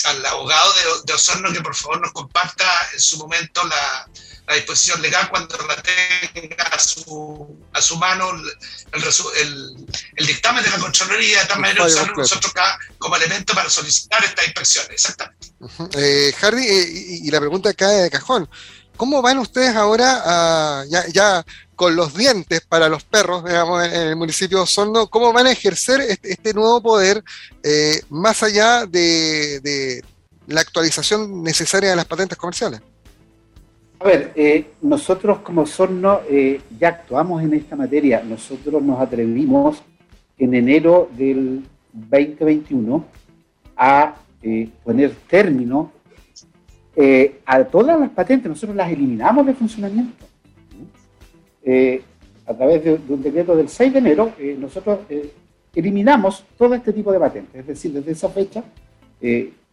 al 0.05 0.27
abogado 0.27 0.73
de, 0.73 0.81
de, 1.05 1.13
Osorno 1.13 1.53
que 1.53 1.61
por 1.61 1.75
favor 1.75 2.01
nos 2.01 2.13
comparta 2.13 2.65
en 2.93 3.01
su 3.01 3.19
momento 3.19 3.65
la, 3.65 4.09
la 4.47 4.55
disposición 4.55 5.01
legal 5.01 5.29
cuando 5.31 5.57
la 5.67 5.77
tenga 5.83 6.65
a 6.65 6.79
su, 6.79 7.59
a 7.73 7.81
su 7.81 7.97
mano 7.97 8.31
el, 8.31 9.03
el, 9.03 9.87
el, 10.17 10.27
dictamen 10.27 10.63
de 10.63 10.71
la 10.71 10.79
Contraloría, 10.79 11.41
de 11.41 11.47
tal 11.47 11.61
manera 11.61 11.85
usarlo 11.85 12.15
nosotros 12.17 12.51
acá 12.51 12.79
como 12.99 13.17
elemento 13.17 13.55
para 13.55 13.71
solicitar 13.71 14.23
esta 14.25 14.45
inspección. 14.45 14.87
Exactamente. 14.91 15.53
Uh 15.61 15.69
-huh. 15.69 15.99
eh, 15.99 16.35
eh, 16.41 16.89
y, 16.91 17.29
y, 17.29 17.31
la 17.31 17.41
pregunta 17.41 17.73
cae 17.73 18.03
de 18.03 18.11
cajón. 18.11 18.49
¿Cómo 18.97 19.23
van 19.23 19.39
ustedes 19.39 19.75
ahora 19.75 20.23
a, 20.25 20.85
ya, 20.89 21.07
ya 21.09 21.45
con 21.75 21.97
los 21.97 22.15
dientes 22.15 22.61
para 22.63 22.89
los 22.89 23.05
perros, 23.05 23.45
digamos, 23.45 23.85
en 23.87 24.09
el 24.09 24.17
municipio 24.17 24.59
de 24.59 24.65
Osorno, 24.65 25.09
cómo 25.09 25.33
van 25.33 25.47
a 25.47 25.53
ejercer 25.53 26.01
este, 26.01 26.33
este 26.33 26.55
nuevo 26.55 26.81
poder 26.81 27.23
eh, 27.63 28.01
más 28.11 28.43
allá 28.43 28.87
de, 28.87 30.03
la 30.47 30.61
actualización 30.61 31.43
necesaria 31.43 31.91
de 31.91 31.97
las 31.97 32.05
patentes 32.05 32.37
comerciales? 32.37 32.81
A 34.01 34.05
ver, 34.05 34.33
eh, 34.35 34.67
nosotros 34.83 35.39
como 35.39 35.63
Osorno 35.63 36.21
eh, 36.29 36.61
ya 36.79 36.89
actuamos 36.89 37.43
en 37.43 37.55
esta 37.55 37.77
materia. 37.77 38.23
Nosotros 38.23 38.83
nos 38.83 39.01
atrevimos 39.01 39.83
en 40.37 40.55
enero 40.55 41.09
del 41.17 41.65
2021 41.93 43.05
a 43.77 44.17
eh, 44.43 44.69
poner 44.85 45.15
término 45.29 45.93
a 47.47 47.65
todas 47.65 47.99
las 47.99 48.11
patentes. 48.11 48.49
Nosotros 48.49 48.77
las 48.77 48.91
eliminamos 48.91 49.47
de 49.47 49.55
funcionamiento 49.55 50.34
eh, 51.65 52.03
a 52.47 52.53
través 52.55 52.85
de, 52.85 53.01
un 53.09 53.23
decreto 53.23 53.57
del 53.57 53.69
6 53.69 53.93
de 53.93 53.99
enero, 53.99 54.33
eh, 54.39 54.55
nosotros 54.59 55.01
eh, 55.09 55.33
eliminamos 55.75 56.45
todo 56.59 56.75
este 56.75 56.93
tipo 56.93 57.11
de 57.11 57.19
patentes. 57.19 57.61
Es 57.61 57.67
decir, 57.67 57.93
desde 57.93 58.13
esa 58.13 58.29
fecha 58.29 58.63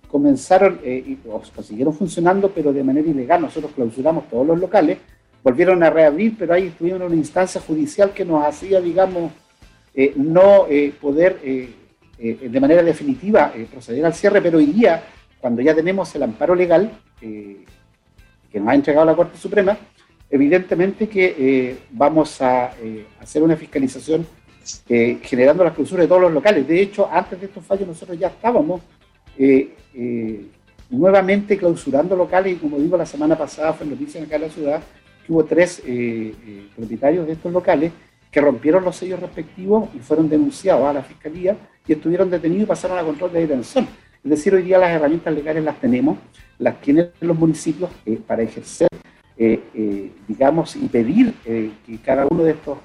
comenzaron, 0.08 0.80
y, 0.86 1.18
o 1.28 1.42
consiguieron 1.54 1.94
funcionando, 1.94 2.50
pero 2.50 2.72
de 2.72 2.84
manera 2.84 3.10
ilegal. 3.10 3.42
Nosotros 3.42 3.74
clausuramos 3.74 4.30
todos 4.30 4.48
los 4.48 4.60
locales, 4.60 4.98
volvieron 5.44 5.84
a 5.84 5.90
reabrir, 5.90 6.36
pero 6.40 6.54
ahí 6.54 6.74
tuvimos 6.78 7.02
una 7.02 7.16
instancia 7.16 7.60
judicial 7.60 8.12
que 8.14 8.24
nos 8.24 8.46
hacía, 8.46 8.80
digamos, 8.80 9.32
no 10.16 10.68
poder 11.02 11.38
de 12.18 12.60
manera 12.62 12.82
definitiva 12.82 13.52
proceder 13.70 14.06
al 14.06 14.14
cierre, 14.14 14.42
pero 14.42 14.58
hoy 14.58 14.68
día, 14.68 15.04
cuando 15.42 15.62
ya 15.62 15.76
tenemos 15.76 16.16
el 16.16 16.24
amparo 16.24 16.56
legal 16.56 16.92
que 17.20 18.60
nos 18.60 18.70
ha 18.70 18.76
entregado 18.76 19.06
la 19.06 19.16
Corte 19.16 19.38
Suprema, 19.38 19.78
evidentemente 20.32 21.10
que 21.10 21.36
eh, 21.38 21.78
vamos 21.92 22.42
a 22.42 22.72
eh, 22.82 23.06
hacer 23.20 23.44
una 23.44 23.58
fiscalización 23.58 24.26
eh, 24.88 25.20
generando 25.22 25.64
las 25.64 25.74
clausuras 25.74 26.06
de 26.06 26.08
todos 26.08 26.22
los 26.22 26.32
locales. 26.32 26.66
De 26.66 26.82
hecho, 26.82 27.10
antes 27.12 27.40
de 27.40 27.48
estos 27.48 27.66
fallos 27.66 27.88
nosotros 27.88 28.18
ya 28.18 28.28
estábamos 28.28 28.82
nuevamente 30.90 31.58
clausurando 31.58 32.16
locales 32.16 32.54
y 32.54 32.56
como 32.58 32.78
digo, 32.78 32.96
la 32.96 33.06
semana 33.06 33.38
pasada 33.38 33.74
fue 33.74 33.88
noticia 33.88 34.22
acá 34.22 34.36
en 34.36 34.42
la 34.44 34.50
ciudad 34.50 34.82
que 35.26 35.34
hubo 35.34 35.44
tres 35.46 35.82
propietarios 36.76 37.26
de 37.26 37.34
estos 37.34 37.52
locales 37.52 37.92
que 38.30 38.40
rompieron 38.40 38.84
los 38.84 38.96
sellos 38.96 39.20
respectivos 39.20 39.90
y 39.96 40.00
fueron 40.00 40.30
denunciados 40.30 40.86
a 40.86 40.94
la 40.94 41.02
fiscalía 41.02 41.58
y 41.88 41.94
estuvieron 41.94 42.29
detenidos 42.29 42.64
y 42.64 42.68
pasaron 42.68 43.00
a 43.00 43.03
control 43.03 43.34
de 43.34 43.42
detención. 43.42 43.88
Es 44.24 44.29
decir, 44.29 44.53
hoy 44.53 44.62
día 44.62 44.77
las 44.77 44.92
herramientas 44.92 45.34
legales 45.34 45.64
las 45.64 45.79
tenemos, 45.79 46.20
las 46.60 46.79
tienen 46.82 47.10
los 47.20 47.38
municipios 47.38 47.90
para 48.27 48.44
ejercer 48.44 48.88
digamos, 50.27 50.75
y 50.75 50.88
pedir 50.88 51.34
eh, 51.46 51.72
que 51.86 51.98
cada 51.98 52.27
uno 52.27 52.44
de 52.44 52.51
estos 52.51 52.77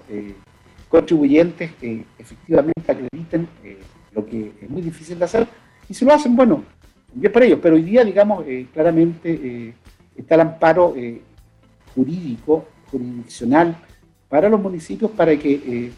contribuyentes 0.89 1.71
efectivamente 2.19 2.93
acrediten 2.93 3.49
lo 4.13 4.25
que 4.25 4.53
es 4.63 4.71
muy 4.71 4.81
difícil 4.81 5.19
de 5.19 5.25
hacer, 5.27 5.47
y 5.89 5.95
si 5.95 6.05
lo 6.05 6.13
hacen, 6.13 6.35
bueno, 6.35 6.65
bien 7.13 7.33
para 7.33 7.45
ellos, 7.45 7.59
pero 7.61 7.75
hoy 7.75 7.83
día, 7.83 8.05
digamos, 8.05 8.45
claramente 8.73 9.75
está 10.17 10.37
el 10.37 10.41
amparo 10.41 10.95
jurídico, 11.95 12.67
jurisdiccional, 12.91 13.77
para 14.29 14.49
los 14.49 14.61
municipios 14.61 15.11
para 15.11 15.37
que 15.37 15.93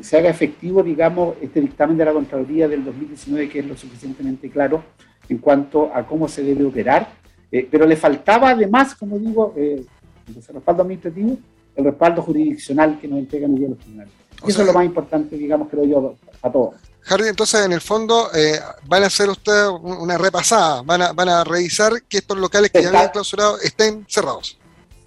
se 0.00 0.16
haga 0.16 0.30
efectivo, 0.30 0.82
digamos, 0.82 1.36
este 1.42 1.60
dictamen 1.60 1.98
de 1.98 2.04
la 2.06 2.12
Contraloría 2.12 2.68
del 2.68 2.84
2019, 2.84 3.48
que 3.48 3.58
es 3.58 3.66
lo 3.66 3.76
suficientemente 3.76 4.48
claro 4.48 4.82
en 5.28 5.38
cuanto 5.38 5.94
a 5.94 6.06
cómo 6.06 6.28
se 6.28 6.42
debe 6.42 6.64
operar 6.64 7.08
eh, 7.50 7.68
pero 7.70 7.86
le 7.86 7.96
faltaba 7.96 8.50
además, 8.50 8.94
como 8.94 9.18
digo, 9.18 9.54
eh, 9.56 9.84
el 10.28 10.34
respaldo 10.34 10.82
administrativo, 10.82 11.38
el 11.76 11.84
respaldo 11.84 12.22
jurisdiccional 12.22 12.98
que 13.00 13.08
nos 13.08 13.18
entregan 13.18 13.52
hoy 13.52 13.58
día 13.58 13.68
los 13.68 13.78
tribunales. 13.78 14.12
Eso 14.38 14.52
sea, 14.52 14.62
es 14.62 14.66
lo 14.66 14.72
más 14.72 14.84
importante, 14.84 15.36
digamos, 15.36 15.68
creo 15.68 15.84
yo, 15.84 16.14
para 16.40 16.52
todos. 16.52 16.74
Hardy, 17.02 17.28
entonces 17.28 17.64
en 17.64 17.72
el 17.72 17.80
fondo 17.80 18.30
eh, 18.34 18.58
van 18.86 19.02
a 19.02 19.06
hacer 19.06 19.28
ustedes 19.28 19.68
una 19.82 20.16
repasada, 20.16 20.82
van 20.82 21.02
a, 21.02 21.12
van 21.12 21.28
a 21.28 21.44
revisar 21.44 22.02
que 22.08 22.18
estos 22.18 22.38
locales 22.38 22.70
que 22.70 22.78
está, 22.78 22.90
ya 22.90 22.98
habían 22.98 23.12
clausurado 23.12 23.58
estén 23.60 24.06
cerrados. 24.08 24.58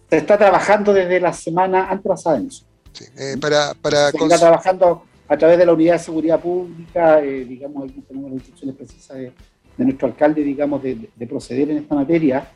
Se 0.10 0.18
está 0.18 0.38
trabajando 0.38 0.94
desde 0.94 1.20
la 1.20 1.34
semana 1.34 1.90
antepasada 1.90 2.38
en 2.38 2.48
eso. 2.48 2.66
Sí, 2.94 3.06
eh, 3.18 3.36
para, 3.42 3.74
para 3.74 4.12
se 4.12 4.18
está 4.18 4.38
trabajando 4.38 5.04
a 5.28 5.38
través 5.38 5.58
de 5.58 5.66
la 5.66 5.74
Unidad 5.74 5.94
de 5.94 6.00
Seguridad 6.00 6.40
Pública, 6.40 7.20
eh, 7.20 7.46
digamos, 7.46 7.90
aquí 7.90 8.02
tenemos 8.08 8.32
las 8.32 8.40
instrucciones 8.40 8.76
precisas 8.76 9.18
de, 9.18 9.34
de 9.78 9.86
nuestro 9.86 10.08
alcalde, 10.08 10.44
digamos, 10.44 10.82
de, 10.82 11.10
de 11.16 11.28
proceder 11.28 11.70
en 11.70 11.78
esta 11.78 11.96
materia. 11.96 12.52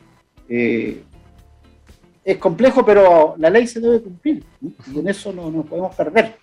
Eh, 0.48 1.02
es 2.24 2.36
complejo, 2.38 2.84
pero 2.84 3.34
la 3.38 3.50
ley 3.50 3.66
se 3.66 3.80
debe 3.80 4.00
cumplir 4.00 4.44
y 4.60 4.98
en 4.98 5.08
eso 5.08 5.32
no 5.32 5.50
nos 5.50 5.66
podemos 5.66 5.94
perder. 5.94 6.36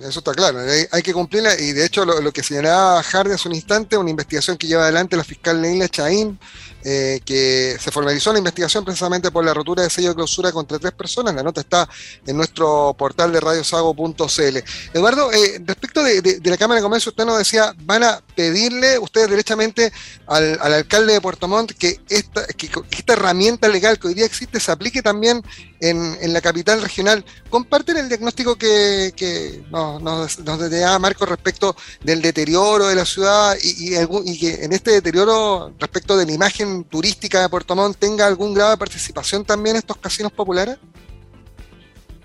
Eso 0.00 0.18
está 0.18 0.32
claro, 0.32 0.58
hay, 0.90 1.02
que 1.02 1.12
cumplirla 1.12 1.58
y 1.60 1.72
de 1.72 1.86
hecho 1.86 2.04
lo, 2.04 2.32
que 2.32 2.42
señalaba 2.42 3.00
Hardy 3.04 3.32
hace 3.32 3.48
un 3.48 3.54
instante, 3.54 3.96
una 3.96 4.10
investigación 4.10 4.56
que 4.56 4.66
lleva 4.66 4.82
adelante 4.82 5.16
la 5.16 5.22
fiscal 5.22 5.60
Neila 5.62 5.88
Chaín, 5.88 6.40
eh, 6.82 7.20
que 7.24 7.76
se 7.78 7.92
formalizó 7.92 8.32
la 8.32 8.38
investigación 8.38 8.84
precisamente 8.84 9.30
por 9.30 9.44
la 9.44 9.54
rotura 9.54 9.84
de 9.84 9.90
sello 9.90 10.08
de 10.08 10.16
clausura 10.16 10.50
contra 10.50 10.80
tres 10.80 10.92
personas, 10.92 11.36
la 11.36 11.44
nota 11.44 11.60
está 11.60 11.88
en 12.26 12.36
nuestro 12.36 12.96
portal 12.98 13.32
de 13.32 13.40
radiosago.cl. 13.40 14.58
Eduardo, 14.92 15.32
eh, 15.32 15.62
respecto 15.64 16.02
de, 16.02 16.20
de, 16.20 16.50
la 16.50 16.56
Cámara 16.56 16.80
de 16.80 16.84
Comercio, 16.84 17.10
usted 17.10 17.24
nos 17.24 17.38
decía, 17.38 17.72
van 17.78 18.02
a 18.02 18.20
pedirle 18.34 18.98
ustedes 18.98 19.30
derechamente 19.30 19.92
al, 20.26 20.58
al 20.60 20.74
alcalde 20.74 21.14
de 21.14 21.20
Puerto 21.20 21.48
Montt 21.48 21.72
que 21.72 22.00
esta, 22.08 22.46
que, 22.46 22.70
esta 22.90 23.12
herramienta 23.12 23.68
legal 23.68 23.98
que 23.98 24.08
hoy 24.08 24.14
día 24.14 24.26
existe 24.26 24.60
se 24.60 24.72
aplique 24.72 25.02
también 25.02 25.42
en, 25.80 26.16
en, 26.20 26.32
la 26.32 26.40
capital 26.40 26.80
regional. 26.80 27.24
¿Comparten 27.50 27.96
el 27.96 28.08
diagnóstico 28.08 28.56
que, 28.56 29.12
que 29.16 29.64
nos, 29.70 30.02
nos, 30.02 30.38
nos 30.38 31.00
Marco 31.00 31.26
respecto 31.26 31.76
del 32.02 32.22
deterioro 32.22 32.86
de 32.86 32.94
la 32.94 33.04
ciudad 33.04 33.56
y, 33.62 33.94
y, 33.94 34.08
y, 34.24 34.38
que 34.38 34.64
en 34.64 34.72
este 34.72 34.92
deterioro 34.92 35.74
respecto 35.78 36.16
de 36.16 36.26
la 36.26 36.32
imagen 36.32 36.84
turística 36.84 37.40
de 37.42 37.48
Puerto 37.48 37.74
Montt 37.74 37.98
tenga 37.98 38.26
algún 38.26 38.54
grado 38.54 38.70
de 38.70 38.76
participación 38.76 39.44
también 39.44 39.76
estos 39.76 39.96
casinos 39.98 40.32
populares? 40.32 40.78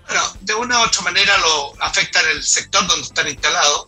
Bueno, 0.06 0.22
de 0.40 0.54
una 0.54 0.80
u 0.80 0.86
otra 0.86 1.02
manera 1.02 1.38
lo 1.38 1.82
afecta 1.82 2.20
en 2.22 2.36
el 2.36 2.42
sector 2.42 2.84
donde 2.86 3.06
están 3.06 3.28
instalados, 3.28 3.86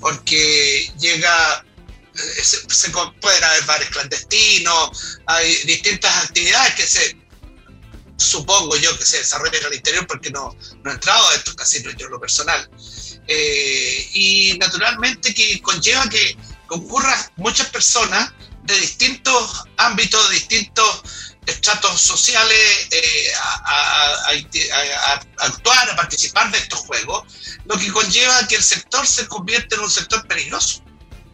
porque 0.00 0.90
llega 0.98 1.64
se, 2.42 2.68
se, 2.68 2.90
pueden 3.20 3.44
haber 3.44 3.64
bares 3.64 3.88
clandestinos, 3.90 5.18
hay 5.26 5.54
distintas 5.64 6.24
actividades 6.24 6.74
que 6.74 6.86
se 6.86 7.20
supongo 8.20 8.76
yo 8.76 8.96
que 8.98 9.04
se 9.04 9.18
desarrollen 9.18 9.64
al 9.64 9.74
interior 9.74 10.06
porque 10.06 10.30
no, 10.30 10.54
no 10.82 10.90
he 10.90 10.94
entrado 10.94 11.28
a 11.30 11.34
estos 11.34 11.54
casinos 11.54 11.94
yo 11.96 12.06
en 12.06 12.12
lo 12.12 12.20
personal. 12.20 12.68
Eh, 13.26 14.08
y 14.12 14.58
naturalmente 14.58 15.32
que 15.32 15.60
conlleva 15.62 16.08
que 16.08 16.36
concurran 16.66 17.18
muchas 17.36 17.68
personas 17.68 18.32
de 18.64 18.78
distintos 18.78 19.64
ámbitos, 19.78 20.28
de 20.28 20.34
distintos 20.34 21.29
estratos 21.50 22.00
sociales 22.00 22.88
eh, 22.90 23.32
a, 23.40 23.54
a, 23.64 24.28
a, 24.28 25.12
a, 25.12 25.46
actuar, 25.46 25.90
a 25.90 25.96
participar 25.96 26.50
de 26.50 26.58
estos 26.58 26.80
juegos, 26.80 27.24
lo 27.64 27.76
que 27.78 27.92
conlleva 27.92 28.46
que 28.48 28.56
el 28.56 28.62
sector 28.62 29.06
se 29.06 29.26
convierta 29.26 29.76
en 29.76 29.82
un 29.82 29.90
sector 29.90 30.26
peligroso, 30.26 30.82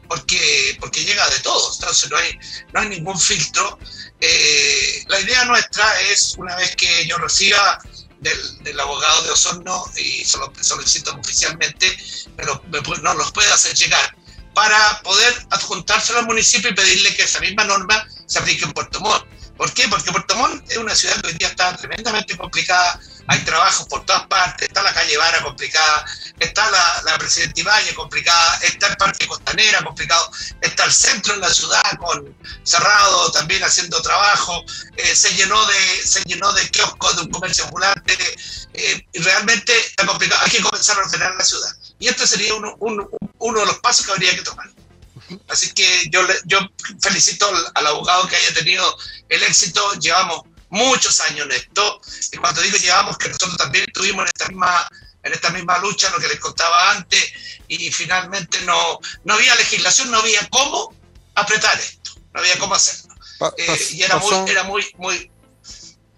porque, 0.09 0.77
porque 0.81 1.05
llega 1.05 1.29
de 1.31 1.41
todos, 1.41 1.79
entonces 1.81 2.11
no 2.11 2.17
hay, 2.17 2.39
no 2.73 2.81
hay 2.81 2.89
ningún 2.89 3.19
filtro 3.19 3.79
eh, 4.21 5.05
la 5.09 5.21
idea 5.21 5.45
nuestra 5.45 6.01
es, 6.03 6.35
una 6.39 6.57
vez 6.57 6.75
que 6.75 7.07
yo 7.07 7.19
reciba 7.19 7.79
del, 8.21 8.63
del 8.63 8.81
abogado 8.81 9.25
de 9.25 9.31
Osorno 9.31 9.85
y 9.97 10.25
se 10.25 10.39
lo 10.39 10.51
solicito 10.61 11.15
oficialmente, 11.15 11.97
me 12.37 12.45
lo, 12.45 12.63
me, 12.69 12.81
nos 12.81 13.17
los 13.17 13.33
puede 13.33 13.53
hacer 13.53 13.75
llegar 13.75 14.17
para 14.55 15.03
poder 15.03 15.35
adjuntárselo 15.51 16.21
al 16.21 16.27
municipio 16.27 16.71
y 16.71 16.75
pedirle 16.75 17.15
que 17.15 17.25
esa 17.25 17.41
misma 17.41 17.65
norma 17.65 18.07
se 18.27 18.39
aplique 18.39 18.65
en 18.65 18.73
Puerto 18.73 19.01
Montt. 19.01 19.27
¿Por 19.57 19.73
qué? 19.73 19.89
Porque 19.89 20.13
Puerto 20.13 20.37
Montt 20.37 20.71
es 20.71 20.77
una 20.77 20.95
ciudad 20.95 21.21
que 21.21 21.29
hoy 21.29 21.35
día 21.35 21.49
está 21.49 21.75
tremendamente 21.77 22.37
complicada, 22.37 23.01
hay 23.29 23.41
trabajos 23.41 23.87
por 23.89 24.05
todas 24.05 24.27
partes, 24.27 24.69
está 24.69 24.83
la 24.83 24.93
calle 24.93 25.17
Vara 25.17 25.43
complicada, 25.43 26.05
está 26.39 26.71
la, 26.71 27.03
la 27.05 27.19
Presidente 27.19 27.63
Ibañez 27.63 27.95
complicada, 27.95 28.59
está 28.63 28.89
el 28.89 28.97
Parque 28.97 29.27
Costanera 29.27 29.83
complicado, 29.83 30.31
está 30.61 30.85
el 30.85 30.93
centro 30.93 31.35
de 31.35 31.41
la 31.41 31.53
ciudad 31.53 31.97
con 31.99 32.37
cerrado 32.63 33.31
también 33.33 33.65
haciendo 33.65 34.01
trabajo, 34.03 34.63
eh, 34.97 35.17
se, 35.17 35.35
llenó 35.35 35.65
de, 35.67 36.03
se 36.05 36.23
llenó 36.25 36.53
de 36.53 36.69
kioscos, 36.71 37.17
de 37.17 37.23
un 37.23 37.31
comercio 37.31 37.65
ambulante, 37.65 38.17
eh, 38.75 39.07
y 39.13 39.19
realmente 39.21 39.77
está 39.79 40.07
complicado, 40.07 40.43
hay 40.45 40.51
que 40.51 40.63
comenzar 40.63 40.99
a 40.99 41.01
ordenar 41.03 41.35
la 41.35 41.45
ciudad. 41.45 41.71
Y 41.99 42.09
este 42.09 42.27
sería 42.27 42.55
uno, 42.55 42.77
uno, 42.81 43.09
uno 43.39 43.61
de 43.61 43.67
los 43.67 43.79
pasos 43.79 44.05
que 44.05 44.13
habría 44.13 44.35
que 44.35 44.43
tomar. 44.43 44.69
Así 45.49 45.73
que 45.73 46.09
yo, 46.11 46.21
yo 46.45 46.59
felicito 47.01 47.49
al, 47.49 47.67
al 47.75 47.87
abogado 47.89 48.29
que 48.29 48.37
haya 48.37 48.55
tenido 48.55 48.97
el 49.29 49.43
éxito, 49.43 49.93
llevamos 49.95 50.43
muchos 50.69 51.21
años 51.21 51.47
en 51.47 51.53
esto, 51.53 52.01
y 52.33 52.37
cuando 52.37 52.61
digo 52.63 52.77
llevamos, 52.77 53.17
que 53.19 53.29
nosotros 53.29 53.57
también 53.57 53.85
estuvimos 53.87 54.23
en 54.23 54.29
esta 54.29 54.49
misma, 54.49 54.89
en 55.23 55.33
esta 55.33 55.51
misma 55.51 55.79
lucha, 55.79 56.11
lo 56.11 56.19
que 56.19 56.29
les 56.29 56.41
contaba 56.41 56.93
antes, 56.93 57.33
y 57.69 57.91
finalmente 57.91 58.61
no, 58.63 58.99
no 59.25 59.35
había 59.35 59.55
legislación, 59.57 60.11
no 60.11 60.19
había 60.19 60.47
cómo 60.49 60.95
apretar 61.35 61.79
esto, 61.79 62.13
no 62.33 62.41
había 62.41 62.59
cómo 62.59 62.75
hacerlo. 62.75 63.15
Pa- 63.39 63.53
Eh, 63.59 63.89
y 63.93 64.03
era 64.03 64.17
muy, 64.17 64.51
era 64.51 64.63
muy, 64.65 64.87
muy, 64.99 65.31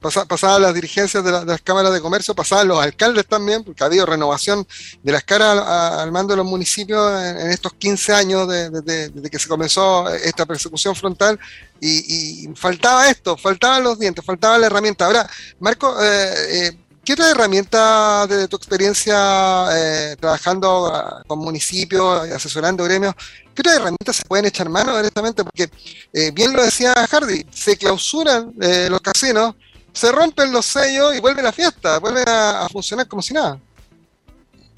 pasa- 0.01 0.25
pasaban 0.27 0.63
las 0.63 0.75
dirigencias 0.75 1.23
de, 1.25 1.31
la- 1.33 1.41
de 1.41 1.47
las 1.47 1.61
cámaras 1.63 1.93
de 1.93 2.01
comercio, 2.01 2.35
pasaban 2.35 2.69
los 2.69 2.79
alcaldes 2.81 3.27
también, 3.27 3.65
porque 3.65 3.83
ha 3.83 3.87
habido 3.87 4.07
renovación 4.07 4.67
de 5.03 5.13
las 5.13 5.25
caras 5.25 5.59
al, 5.67 6.11
mando 6.13 6.33
de 6.35 6.39
los 6.39 6.47
municipios 6.47 7.13
en, 7.23 7.51
estos 7.51 7.73
15 7.75 8.13
años 8.13 8.49
de- 8.49 8.71
de- 8.71 8.83
de- 8.83 9.09
desde 9.11 9.31
que 9.31 9.39
se 9.39 9.49
comenzó 9.49 10.09
esta 10.11 10.47
persecución 10.47 10.95
frontal 10.97 11.39
y, 11.81 12.45
y 12.51 12.55
faltaba 12.57 13.09
esto, 13.09 13.37
faltaban 13.37 13.85
los 13.85 13.99
dientes, 13.99 14.25
faltaba 14.25 14.59
la 14.59 14.67
herramienta. 14.67 15.07
Ahora, 15.07 15.29
Marco, 15.61 15.97
eh, 16.03 16.67
eh, 16.69 16.79
¿qué 17.05 17.13
otra 17.15 17.31
herramienta 17.31 18.27
desde 18.27 18.49
tu 18.49 18.57
experiencia 18.57 19.69
eh, 19.73 20.17
trabajando 20.21 20.87
ah, 20.95 21.23
con 21.27 21.39
municipios 21.39 22.29
asesorando 22.31 22.85
gremios? 22.85 23.15
¿Qué 23.55 23.63
otras 23.63 23.77
herramientas 23.77 24.17
se 24.17 24.23
pueden 24.25 24.47
echar 24.47 24.69
mano 24.69 24.97
directamente? 24.97 25.43
Porque 25.45 25.69
eh, 26.13 26.31
bien 26.33 26.53
lo 26.53 26.63
decía 26.65 26.95
Hardy, 27.11 27.45
se 27.53 27.77
clausuran 27.77 28.53
eh, 28.61 28.89
los 28.91 29.01
casinos, 29.01 29.55
se 29.99 30.13
rompen 30.13 30.53
los 30.53 30.65
sellos 30.65 31.17
y 31.17 31.21
vuelve 31.21 31.43
la 31.43 31.51
fiesta, 31.51 31.99
vuelven 31.99 32.23
a, 32.29 32.69
funcionar 32.71 33.09
como 33.09 33.21
si 33.21 33.35
nada. 33.35 33.59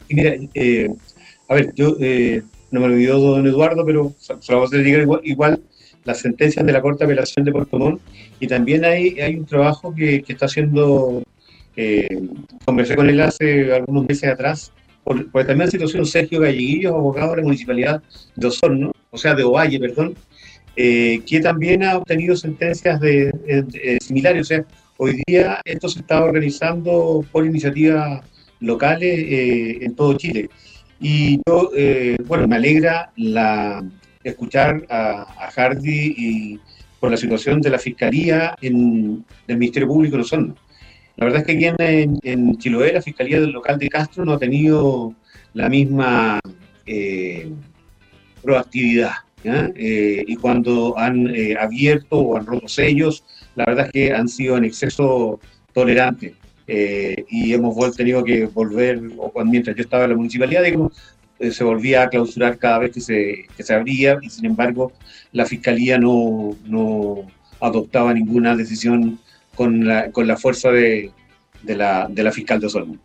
Y 0.08 0.14
mira, 0.14 0.34
eh, 0.54 0.88
a 1.46 1.54
ver, 1.54 1.74
yo 1.74 1.94
eh, 2.00 2.42
no 2.70 2.80
me 2.80 2.86
olvidó 2.86 3.18
don 3.18 3.46
Eduardo, 3.46 3.84
pero 3.84 4.14
se 4.18 4.32
lo 4.32 4.56
vamos 4.56 4.72
a 4.72 4.78
dedicar 4.78 5.06
igual, 5.24 5.60
las 6.04 6.20
sentencias 6.20 6.64
de 6.64 6.72
la 6.72 6.80
Corte 6.80 7.04
de 7.04 7.12
Apelación 7.12 7.44
de 7.44 7.52
Puerto 7.52 7.78
Montt 7.78 8.00
y 8.40 8.46
también 8.46 8.82
hay, 8.86 9.20
hay 9.20 9.36
un 9.36 9.44
trabajo 9.44 9.94
que, 9.94 10.22
que 10.22 10.32
está 10.32 10.46
haciendo, 10.46 11.22
eh, 11.76 12.22
conversé 12.64 12.96
con 12.96 13.10
él 13.10 13.20
hace 13.20 13.74
algunos 13.74 14.08
meses 14.08 14.30
atrás, 14.30 14.72
por, 15.04 15.30
también 15.32 15.58
la 15.58 15.70
situación 15.70 16.06
Sergio 16.06 16.40
Galleguillos, 16.40 16.94
abogado 16.94 17.32
de 17.32 17.36
la 17.38 17.42
Municipalidad 17.42 18.02
de 18.36 18.46
Osorno, 18.46 18.92
o 19.10 19.18
sea, 19.18 19.34
de 19.34 19.44
Ovalle, 19.44 19.78
perdón, 19.78 20.14
eh, 20.76 21.20
que 21.26 21.40
también 21.40 21.84
ha 21.84 21.98
obtenido 21.98 22.34
sentencias 22.36 22.98
de- 23.00 23.98
similares, 24.00 24.42
o 24.42 24.44
sea, 24.44 24.64
hoy 25.02 25.22
día 25.26 25.62
esto 25.64 25.88
se 25.88 26.00
está 26.00 26.22
organizando 26.22 27.24
por 27.32 27.46
iniciativas 27.46 28.22
locales 28.60 29.18
eh, 29.18 29.78
en 29.80 29.94
todo 29.94 30.12
Chile. 30.14 30.50
Y 31.00 31.40
yo, 31.46 31.70
eh, 31.74 32.18
bueno, 32.26 32.46
me 32.46 32.56
alegra 32.56 33.10
la, 33.16 33.82
escuchar 34.22 34.86
a, 34.90 35.22
a 35.46 35.50
Hardy 35.50 36.14
y 36.18 36.60
por 37.00 37.10
la 37.10 37.16
situación 37.16 37.62
de 37.62 37.70
la 37.70 37.78
Fiscalía 37.78 38.54
en 38.60 39.24
el 39.48 39.56
Ministerio 39.56 39.88
Público 39.88 40.16
en 40.16 40.20
Osorno. 40.20 40.54
La 41.16 41.24
verdad 41.24 41.40
es 41.40 41.46
que 41.46 41.52
aquí 41.52 41.82
en, 41.82 42.18
en, 42.22 42.58
Chiloé 42.58 42.92
la 42.92 43.00
Fiscalía 43.00 43.40
del 43.40 43.52
local 43.52 43.78
de 43.78 43.88
Castro 43.88 44.26
no 44.26 44.34
ha 44.34 44.38
tenido 44.38 45.14
la 45.54 45.70
misma 45.70 46.40
eh, 46.84 47.50
proactividad. 48.42 49.12
Eh, 49.42 50.22
y 50.26 50.36
cuando 50.36 50.98
han 50.98 51.34
eh, 51.34 51.56
abierto 51.58 52.18
o 52.18 52.36
han 52.36 52.44
roto 52.44 52.68
sellos, 52.68 53.24
la 53.54 53.64
verdad 53.66 53.86
es 53.86 53.92
que 53.92 54.12
han 54.12 54.28
sido 54.28 54.56
en 54.56 54.64
exceso 54.64 55.40
tolerantes. 55.72 56.32
Eh, 56.66 57.24
y 57.28 57.52
hemos 57.52 57.96
tenido 57.96 58.22
que 58.22 58.46
volver, 58.46 59.00
o 59.18 59.30
cuando, 59.30 59.50
mientras 59.50 59.74
yo 59.74 59.82
estaba 59.82 60.04
en 60.04 60.10
la 60.10 60.16
municipalidad, 60.16 60.64
eh, 60.64 61.50
se 61.50 61.64
volvía 61.64 62.02
a 62.02 62.08
clausurar 62.08 62.58
cada 62.58 62.78
vez 62.78 62.92
que 62.92 63.00
se, 63.00 63.46
se 63.58 63.74
abría 63.74 64.18
y 64.22 64.30
sin 64.30 64.44
embargo 64.44 64.92
la 65.32 65.46
fiscalía 65.46 65.98
no, 65.98 66.56
no 66.66 67.26
adoptaba 67.60 68.14
ninguna 68.14 68.54
decisión 68.54 69.18
con 69.56 69.84
la, 69.84 70.12
con 70.12 70.28
la 70.28 70.36
fuerza 70.36 70.70
de, 70.70 71.10
de 71.62 71.76
la 71.76 72.32
fiscal 72.32 72.60
de 72.60 72.66
Osorno. 72.66 72.98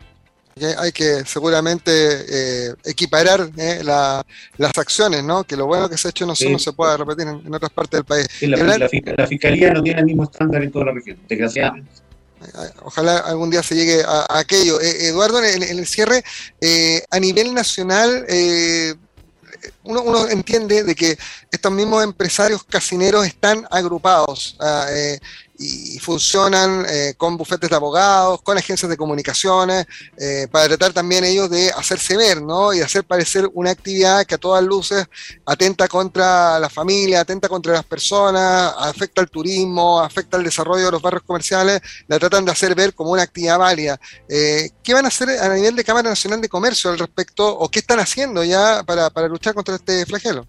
Hay 0.78 0.94
que 0.94 1.26
seguramente 1.26 1.92
eh, 1.92 2.74
equiparar 2.86 3.50
eh, 3.58 3.82
la- 3.84 4.26
las 4.56 4.78
acciones, 4.78 5.22
¿no? 5.22 5.44
Que 5.44 5.58
lo 5.58 5.66
bueno 5.66 5.90
que 5.90 5.98
se 5.98 6.08
ha 6.08 6.12
hecho 6.12 6.24
en 6.24 6.34
Sí. 6.34 6.58
se 6.60 6.72
pueda 6.72 6.96
repetir 6.96 7.28
en, 7.28 7.46
en 7.46 7.54
otras 7.54 7.74
partes 7.74 7.98
del 7.98 8.06
país. 8.06 8.26
La, 8.40 9.28
fiscalía 9.28 9.74
no 9.74 9.84
tiene 9.84 10.00
el 10.00 10.06
mismo 10.06 10.24
estándar 10.24 10.64
en 10.64 10.72
toda 10.72 10.86
la 10.86 10.92
región, 10.94 11.20
desgraciadamente. 11.28 11.92
Ojalá 12.84 13.18
algún 13.18 13.50
día 13.50 13.62
se 13.64 13.76
llegue 13.76 14.02
a, 14.02 14.28
a 14.30 14.40
aquello. 14.40 14.80
Eh, 14.80 15.08
Eduardo, 15.08 15.44
en, 15.44 15.62
en 15.62 15.78
el 15.78 15.86
cierre, 15.86 16.24
eh, 16.62 17.04
a 17.12 17.20
nivel 17.20 17.54
nacional, 17.54 18.26
eh, 18.30 18.96
uno, 19.84 20.04
uno 20.04 20.30
entiende 20.30 20.86
de 20.86 20.96
que 20.96 21.18
estos 21.52 21.72
mismos 21.74 22.02
empresarios 22.02 22.64
casineros 22.64 23.26
están 23.28 23.68
agrupados 23.72 24.56
ah, 24.62 24.86
eh, 24.90 25.20
y 25.58 26.00
funcionan 26.00 26.86
eh, 26.90 27.14
con 27.18 27.38
bufetes 27.38 27.70
de 27.70 27.76
abogados, 27.76 28.42
con 28.42 28.58
agencias 28.58 28.90
de 28.90 28.98
comunicaciones, 28.98 29.86
eh, 30.18 30.48
para 30.52 30.68
tratar 30.68 30.94
también 30.94 31.24
ellos 31.24 31.50
de 31.50 31.72
hacerse 31.72 32.18
ver, 32.18 32.42
¿no? 32.42 32.74
Y 32.74 32.82
hacer 32.82 33.04
parecer 33.06 33.50
una 33.54 33.72
actividad 33.72 34.26
que 34.26 34.36
a 34.36 34.38
todas 34.38 34.64
luces 34.64 35.06
atenta 35.46 35.88
contra 35.88 36.60
la 36.60 36.70
familia, 36.70 37.22
atenta 37.22 37.48
contra 37.48 37.74
las 37.74 37.86
personas, 37.86 38.74
afecta 38.78 39.22
al 39.22 39.30
turismo, 39.30 40.00
afecta 40.00 40.38
al 40.38 40.44
desarrollo 40.44 40.86
de 40.86 40.92
los 40.92 41.02
barrios 41.02 41.24
comerciales, 41.24 41.82
la 42.08 42.20
tratan 42.20 42.46
de 42.46 42.52
hacer 42.52 42.76
ver 42.76 42.94
como 42.94 43.12
una 43.12 43.24
actividad 43.24 43.58
válida. 43.58 44.00
Eh, 44.28 44.72
¿Qué 44.84 44.94
van 44.94 45.06
a 45.06 45.08
hacer 45.08 45.30
a 45.30 45.54
nivel 45.54 45.76
de 45.76 45.84
Cámara 45.84 46.10
Nacional 46.10 46.42
de 46.42 46.50
Comercio 46.50 46.92
al 46.92 47.00
respecto 47.00 47.48
o 47.48 47.70
qué 47.70 47.80
están 47.80 48.00
haciendo 48.00 48.44
ya 48.44 48.84
para, 48.86 49.10
para 49.10 49.28
luchar 49.28 49.54
contra 49.54 49.76
este 49.76 50.06
flagelo? 50.06 50.48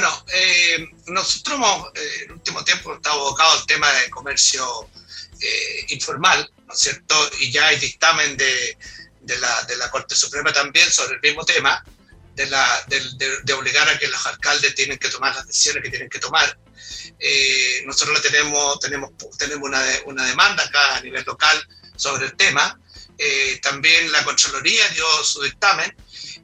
Bueno, 0.00 0.24
eh, 0.32 0.88
nosotros 1.08 1.56
hemos, 1.56 1.88
eh, 1.94 2.12
en 2.20 2.22
el 2.22 2.32
último 2.32 2.64
tiempo 2.64 2.94
estado 2.94 3.20
abocado 3.20 3.52
al 3.52 3.66
tema 3.66 3.92
de 3.92 4.08
comercio 4.08 4.88
eh, 5.38 5.84
informal, 5.88 6.50
¿no 6.66 6.72
es 6.72 6.80
cierto? 6.80 7.30
Y 7.38 7.52
ya 7.52 7.66
hay 7.66 7.78
dictamen 7.78 8.34
de, 8.34 8.78
de, 9.20 9.38
la, 9.38 9.62
de 9.64 9.76
la 9.76 9.90
Corte 9.90 10.14
Suprema 10.14 10.54
también 10.54 10.90
sobre 10.90 11.16
el 11.16 11.20
mismo 11.20 11.44
tema, 11.44 11.84
de, 12.34 12.46
la, 12.46 12.82
de, 12.88 13.52
obligar 13.52 13.90
a 13.90 13.98
que 13.98 14.08
los 14.08 14.24
alcaldes 14.24 14.74
tienen 14.74 14.96
que 14.96 15.10
tomar 15.10 15.34
las 15.34 15.46
decisiones 15.46 15.82
que 15.82 15.90
tienen 15.90 16.08
que 16.08 16.18
tomar. 16.18 16.58
Eh, 17.18 17.82
nosotros 17.84 18.22
le 18.22 18.26
tenemos, 18.26 18.80
tenemos, 18.80 19.10
tenemos 19.36 19.68
una, 19.68 19.84
una 20.06 20.24
demanda 20.24 20.64
acá 20.64 20.96
a 20.96 21.00
nivel 21.02 21.24
local 21.26 21.62
sobre 21.94 22.24
el 22.24 22.36
tema. 22.38 22.80
Eh, 23.18 23.60
también 23.62 24.10
la 24.12 24.24
Contraloría 24.24 24.88
dio 24.88 25.04
su 25.24 25.42
dictamen. 25.42 25.94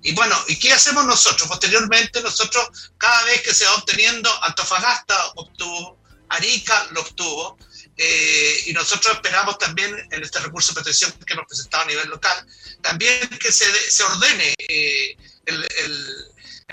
Y 0.02 0.12
bueno, 0.12 0.36
¿y 0.48 0.56
qué 0.58 0.72
hacemos 0.72 1.04
nosotros? 1.04 1.48
Posteriormente, 1.48 2.20
nosotros 2.22 2.90
cada 2.98 3.24
vez 3.24 3.42
que 3.42 3.54
se 3.54 3.64
va 3.64 3.74
obteniendo, 3.74 4.30
Antofagasta 4.44 5.32
obtuvo, 5.36 5.98
Arica 6.28 6.86
lo 6.92 7.00
obtuvo, 7.02 7.58
eh, 7.96 8.62
y 8.66 8.72
nosotros 8.72 9.14
esperamos 9.14 9.58
también 9.58 9.96
en 10.10 10.22
este 10.22 10.38
recurso 10.40 10.72
de 10.72 10.74
protección 10.76 11.12
que 11.26 11.32
hemos 11.34 11.46
presentado 11.46 11.84
a 11.84 11.86
nivel 11.86 12.08
local, 12.08 12.46
también 12.82 13.28
que 13.40 13.50
se, 13.50 13.64
se 13.90 14.02
ordene 14.04 14.54
eh, 14.58 15.16
el, 15.46 15.64
el- 15.78 16.24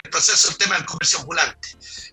el 0.04 0.10
proceso 0.10 0.48
del 0.48 0.58
tema 0.58 0.76
del 0.76 0.86
comercio 0.86 1.20
ambulante. 1.20 1.70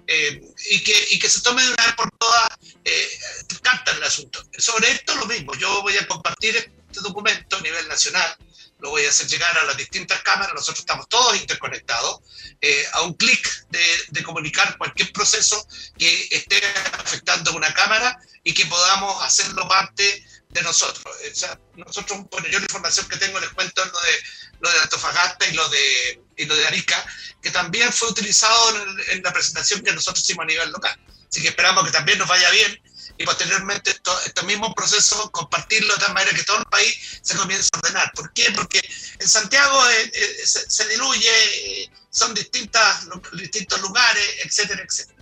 eh, 0.06 0.42
y, 0.70 0.82
que, 0.84 1.06
y 1.12 1.18
que 1.18 1.30
se 1.30 1.40
tome 1.40 1.62
de 1.64 1.72
una 1.72 1.86
vez 1.86 1.94
por 1.94 2.10
todas 2.18 2.48
eh, 2.84 3.20
cartas 3.62 3.94
en 3.94 3.98
el 4.02 4.04
asunto. 4.06 4.44
Sobre 4.58 4.90
esto 4.90 5.14
lo 5.16 5.24
mismo, 5.26 5.54
yo 5.54 5.80
voy 5.82 5.96
a 5.96 6.06
compartir 6.06 6.56
este 6.56 7.00
documento 7.00 7.56
a 7.56 7.60
nivel 7.62 7.88
nacional, 7.88 8.36
lo 8.82 8.90
voy 8.90 9.04
a 9.04 9.08
hacer 9.08 9.26
llegar 9.28 9.56
a 9.58 9.64
las 9.64 9.76
distintas 9.76 10.20
cámaras, 10.22 10.54
nosotros 10.54 10.80
estamos 10.80 11.08
todos 11.08 11.36
interconectados, 11.36 12.20
eh, 12.60 12.84
a 12.92 13.02
un 13.02 13.14
clic 13.14 13.66
de, 13.70 13.84
de 14.08 14.22
comunicar 14.22 14.76
cualquier 14.78 15.12
proceso 15.12 15.66
que 15.98 16.28
esté 16.30 16.60
afectando 16.98 17.52
una 17.52 17.72
cámara 17.72 18.18
y 18.44 18.52
que 18.54 18.66
podamos 18.66 19.22
hacerlo 19.22 19.68
parte 19.68 20.24
de 20.50 20.62
nosotros. 20.62 21.04
O 21.06 21.34
sea, 21.34 21.58
nosotros, 21.76 22.20
bueno, 22.30 22.48
yo 22.48 22.58
la 22.58 22.64
información 22.64 23.08
que 23.08 23.16
tengo 23.16 23.38
les 23.40 23.50
cuento 23.50 23.84
lo 23.84 24.00
de, 24.00 24.12
lo 24.60 24.70
de 24.70 24.80
Antofagasta 24.80 25.46
y 25.46 25.52
lo 25.52 25.68
de, 25.68 26.22
y 26.36 26.44
lo 26.44 26.54
de 26.56 26.66
Arica, 26.66 27.04
que 27.42 27.50
también 27.50 27.92
fue 27.92 28.08
utilizado 28.08 28.76
en, 28.76 29.00
en 29.10 29.22
la 29.22 29.32
presentación 29.32 29.82
que 29.82 29.92
nosotros 29.92 30.22
hicimos 30.22 30.44
a 30.44 30.46
nivel 30.46 30.70
local. 30.70 30.98
Así 31.28 31.40
que 31.40 31.48
esperamos 31.48 31.84
que 31.84 31.92
también 31.92 32.18
nos 32.18 32.28
vaya 32.28 32.50
bien 32.50 32.82
y 33.20 33.24
posteriormente 33.24 33.90
estos 33.90 34.44
mismos 34.44 34.72
procesos 34.74 35.30
compartirlo 35.30 35.92
de 35.92 36.00
tal 36.00 36.14
manera 36.14 36.34
que 36.34 36.42
todo 36.42 36.58
el 36.58 36.64
país 36.64 37.20
se 37.20 37.36
comience 37.36 37.68
a 37.70 37.78
ordenar. 37.78 38.10
¿Por 38.14 38.32
qué? 38.32 38.50
Porque 38.56 38.80
en 39.18 39.28
Santiago 39.28 39.88
eh, 39.90 40.10
eh, 40.14 40.46
se, 40.46 40.88
diluye, 40.88 41.82
eh, 41.82 41.90
son 42.10 42.32
distintas, 42.32 43.06
distintos 43.34 43.78
lugares, 43.82 44.24
etcétera, 44.42 44.82
etcétera. 44.82 45.19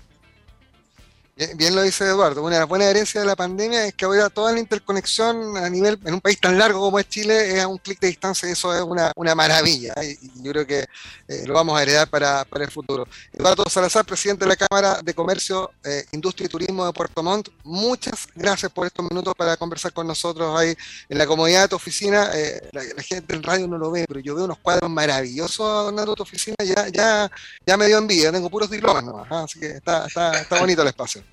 Bien, 1.54 1.72
lo 1.72 1.82
dice 1.82 2.04
Eduardo, 2.04 2.42
una 2.42 2.64
buena 2.64 2.86
herencia 2.86 3.20
de 3.20 3.26
la 3.28 3.36
pandemia 3.36 3.86
es 3.86 3.94
que 3.94 4.04
ahora 4.04 4.28
toda 4.28 4.50
la 4.50 4.58
interconexión 4.58 5.56
a 5.56 5.70
nivel, 5.70 5.96
en 6.04 6.14
un 6.14 6.20
país 6.20 6.40
tan 6.40 6.58
largo 6.58 6.80
como 6.80 6.98
es 6.98 7.08
Chile, 7.08 7.54
es 7.54 7.62
a 7.62 7.68
un 7.68 7.78
clic 7.78 8.00
de 8.00 8.08
distancia 8.08 8.48
y 8.48 8.52
eso 8.52 8.74
es 8.74 8.82
una, 8.82 9.12
maravilla. 9.36 9.94
Y, 10.02 10.18
yo 10.42 10.50
creo 10.50 10.66
que 10.66 10.86
eh, 11.28 11.44
lo 11.46 11.54
vamos 11.54 11.78
a 11.78 11.82
heredar 11.84 12.10
para, 12.10 12.44
el 12.50 12.70
futuro. 12.72 13.06
Eduardo 13.32 13.62
Salazar, 13.70 14.04
presidente 14.04 14.46
de 14.46 14.48
la 14.48 14.56
Cámara 14.56 14.98
de 15.00 15.14
Comercio, 15.14 15.70
eh, 15.84 16.06
Industria 16.10 16.46
y 16.46 16.48
Turismo 16.48 16.84
de 16.84 16.92
Puerto 16.92 17.22
Montt, 17.22 17.50
muchas 17.62 18.26
gracias 18.34 18.72
por 18.72 18.88
estos 18.88 19.08
minutos 19.08 19.32
para 19.36 19.56
conversar 19.56 19.92
con 19.92 20.08
nosotros 20.08 20.58
ahí 20.58 20.74
en 21.08 21.18
la 21.18 21.26
comodidad 21.28 21.62
de 21.62 21.68
tu 21.68 21.76
oficina. 21.76 22.30
Eh, 22.34 22.68
la, 22.72 22.82
gente 23.00 23.36
en 23.36 23.44
radio 23.44 23.68
no 23.68 23.78
lo 23.78 23.92
ve, 23.92 24.06
pero 24.08 24.18
yo 24.18 24.34
veo 24.34 24.46
unos 24.46 24.58
cuadros 24.58 24.90
maravillosos 24.90 25.60
adornando 25.60 26.16
tu 26.16 26.24
oficina, 26.24 26.56
ya, 26.64 26.88
ya, 26.88 27.30
ya 27.64 27.76
me 27.76 27.86
dio 27.86 27.98
envidia, 27.98 28.32
tengo 28.32 28.50
puros 28.50 28.68
diplomas 28.68 29.04
nomás, 29.04 29.28
¿ah? 29.30 29.44
así 29.44 29.60
que 29.60 29.68
está, 29.68 30.04
está, 30.04 30.40
está 30.40 30.58
bonito 30.58 30.82
el 30.82 30.88
espacio. 30.88 31.27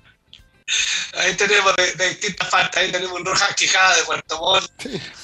Ahí 1.14 1.34
tenemos 1.34 1.74
de, 1.76 2.08
distintas 2.08 2.48
partes, 2.48 2.82
ahí 2.82 2.90
tenemos 2.90 3.20
un 3.20 3.24
Rojas 3.24 3.54
Quijada 3.54 3.96
de 3.96 4.02
Puerto 4.02 4.38
Montt, 4.38 4.70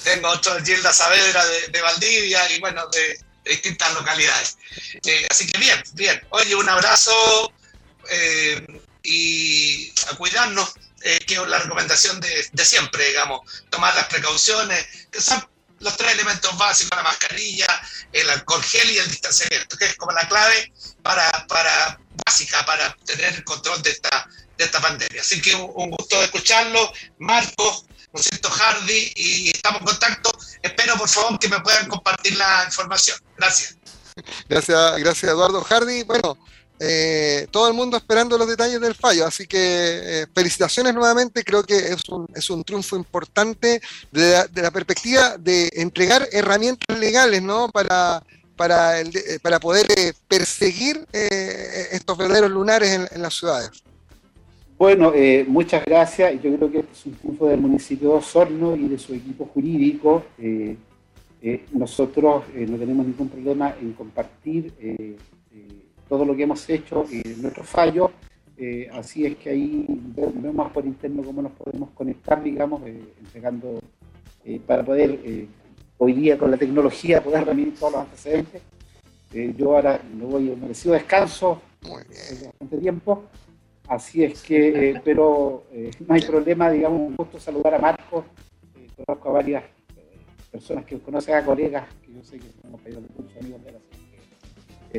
tengo 0.05 0.29
otro 0.29 0.63
Gilda 0.65 0.93
Saavedra 0.93 1.45
de, 1.45 1.83
Valdivia 1.83 2.49
y 2.51 2.61
bueno, 2.61 2.87
de, 2.89 3.21
distintas 3.45 3.93
localidades. 3.95 4.57
Eh, 5.05 5.27
así 5.29 5.47
que 5.49 5.59
bien, 5.59 5.83
bien. 5.95 6.25
Oye, 6.31 6.55
un 6.55 6.69
abrazo 6.69 7.53
eh, 8.09 8.65
y 9.03 9.93
a 10.11 10.17
cuidarnos, 10.17 10.75
eh, 11.03 11.19
que 11.27 11.35
es 11.35 11.49
la 11.49 11.59
recomendación 11.59 12.21
de, 12.21 12.65
siempre, 12.65 13.09
digamos, 13.09 13.41
tomar 13.69 13.95
las 13.97 14.07
precauciones, 14.07 14.87
que 15.11 15.21
son 15.21 15.45
los 15.81 15.97
tres 15.97 16.13
elementos 16.13 16.57
básicos, 16.57 16.97
la 16.97 17.03
mascarilla, 17.03 17.67
el 18.13 18.31
alcohol 18.31 18.63
gel 18.63 18.89
y 18.93 18.99
el 18.99 19.09
distanciamiento, 19.09 19.77
que 19.77 19.87
es 19.87 19.97
como 19.97 20.13
la 20.13 20.29
clave 20.29 20.73
para, 21.03 21.47
para 21.49 21.99
básica 22.25 22.65
para 22.65 22.95
tener 23.05 23.35
el 23.35 23.43
control 23.43 23.83
de 23.83 23.91
esta 23.91 24.29
esta 24.65 24.81
pandemia. 24.81 25.21
Así 25.21 25.41
que 25.41 25.55
un, 25.55 25.91
gusto 25.91 26.23
escucharlo. 26.23 26.93
Marcos, 27.19 27.87
siento, 28.15 28.49
Hardy, 28.51 29.13
y 29.17 29.51
estamos 29.51 29.81
en 29.81 29.87
contacto. 29.87 30.31
Espero, 30.63 30.97
por 30.97 31.09
favor, 31.09 31.39
que 31.39 31.49
me 31.49 31.61
puedan 31.61 31.89
compartir 31.89 32.37
la 32.37 32.65
información. 32.67 33.17
Gracias. 33.37 33.77
Gracias, 34.49 34.99
gracias 34.99 35.33
Eduardo 35.33 35.63
Hardy. 35.63 36.03
Bueno, 36.03 36.37
eh, 36.85 37.47
todo 37.51 37.69
el 37.69 37.75
mundo 37.75 37.97
esperando 37.97 38.37
los 38.37 38.49
detalles 38.49 38.81
del 38.81 38.95
fallo, 38.95 39.25
así 39.25 39.47
que 39.47 39.59
eh, 39.59 40.27
felicitaciones 40.35 40.93
nuevamente, 40.93 41.45
creo 41.45 41.63
que 41.63 41.77
es 41.77 42.09
un, 42.09 42.27
es 42.35 42.51
un 42.51 42.65
triunfo 42.65 42.97
importante 42.97 43.81
de 44.11 44.49
la, 44.55 44.71
perspectiva 44.71 45.37
de 45.39 45.71
entregar 45.75 46.29
herramientas 46.33 46.99
legales 46.99 47.41
¿no? 47.41 47.69
para, 47.69 48.23
para, 48.57 48.99
el, 48.99 49.13
para 49.43 49.61
poder 49.61 49.87
eh, 49.97 50.13
perseguir 50.27 51.07
estos 51.13 52.19
verdaderos 52.19 52.51
lunares 52.51 53.09
en 53.13 53.23
las 53.23 53.35
ciudades. 53.35 53.71
Bueno, 54.83 55.13
eh, 55.15 55.45
muchas 55.47 55.85
gracias. 55.85 56.43
Yo 56.43 56.57
creo 56.57 56.69
que 56.69 56.79
este 56.81 56.93
es 56.93 57.07
un 57.07 57.13
triunfo 57.13 57.47
del 57.47 57.61
municipio 57.61 58.09
de 58.09 58.15
Osorno 58.17 58.75
y 58.75 58.89
de 58.89 58.99
su 58.99 59.15
equipo 59.15 59.45
jurídico. 59.45 60.25
Eh, 60.37 60.77
eh, 61.41 61.67
nosotros 61.71 62.43
no 62.53 62.77
tenemos 62.77 63.07
ningún 63.07 63.29
problema 63.29 63.77
en 63.81 63.93
compartir 63.93 64.75
todo 66.09 66.25
lo 66.25 66.35
que 66.35 66.43
hemos 66.43 66.69
hecho, 66.69 67.07
nuestros 67.41 67.69
fallos. 67.69 68.11
así 68.93 69.25
es 69.25 69.37
que 69.37 69.51
ahí 69.51 69.87
vemos 69.87 70.73
por 70.73 70.85
interno 70.85 71.23
cómo 71.23 71.43
nos 71.43 71.53
podemos 71.53 71.91
conectar, 71.91 72.43
digamos, 72.43 72.83
entregando 72.85 73.79
para 74.67 74.85
poder 74.85 75.47
hoy 75.99 76.13
día 76.13 76.37
con 76.37 76.51
la 76.51 76.57
tecnología 76.57 77.23
poder 77.23 77.45
reunir 77.45 77.73
todos 77.79 77.93
los 77.93 78.01
antecedentes. 78.01 78.61
yo 79.57 79.77
ahora 79.77 80.01
me 80.13 80.25
voy 80.25 80.51
a 80.51 80.55
un 80.55 80.61
merecido 80.61 80.95
descanso, 80.95 81.63
bastante 81.81 82.79
tiempo. 82.79 83.23
Así 83.93 84.25
es 84.25 84.43
que, 84.43 84.91
eh, 84.91 85.03
pero 85.05 85.65
eh, 85.71 85.91
no 86.09 86.15
hay 86.15 86.23
problema, 86.23 86.71
digamos, 86.71 86.99
un 86.99 87.15
gusto 87.15 87.39
saludar 87.39 87.75
a 87.75 87.79
Marcos. 87.79 88.25
Eh, 88.75 88.89
conozco 89.05 89.29
a 89.29 89.33
varias 89.33 89.65
personas 90.51 90.87
que 90.87 90.99
conocen 90.99 91.35
a 91.35 91.45
colegas, 91.45 91.87
que 92.01 92.11
yo 92.11 92.25
sé 92.25 92.39
que 92.39 92.49
son 92.63 92.71
compañeros 92.71 93.03
de 93.03 93.09
curso, 93.11 93.39
amigos 93.39 93.65
de 93.65 93.73
la 93.73 93.79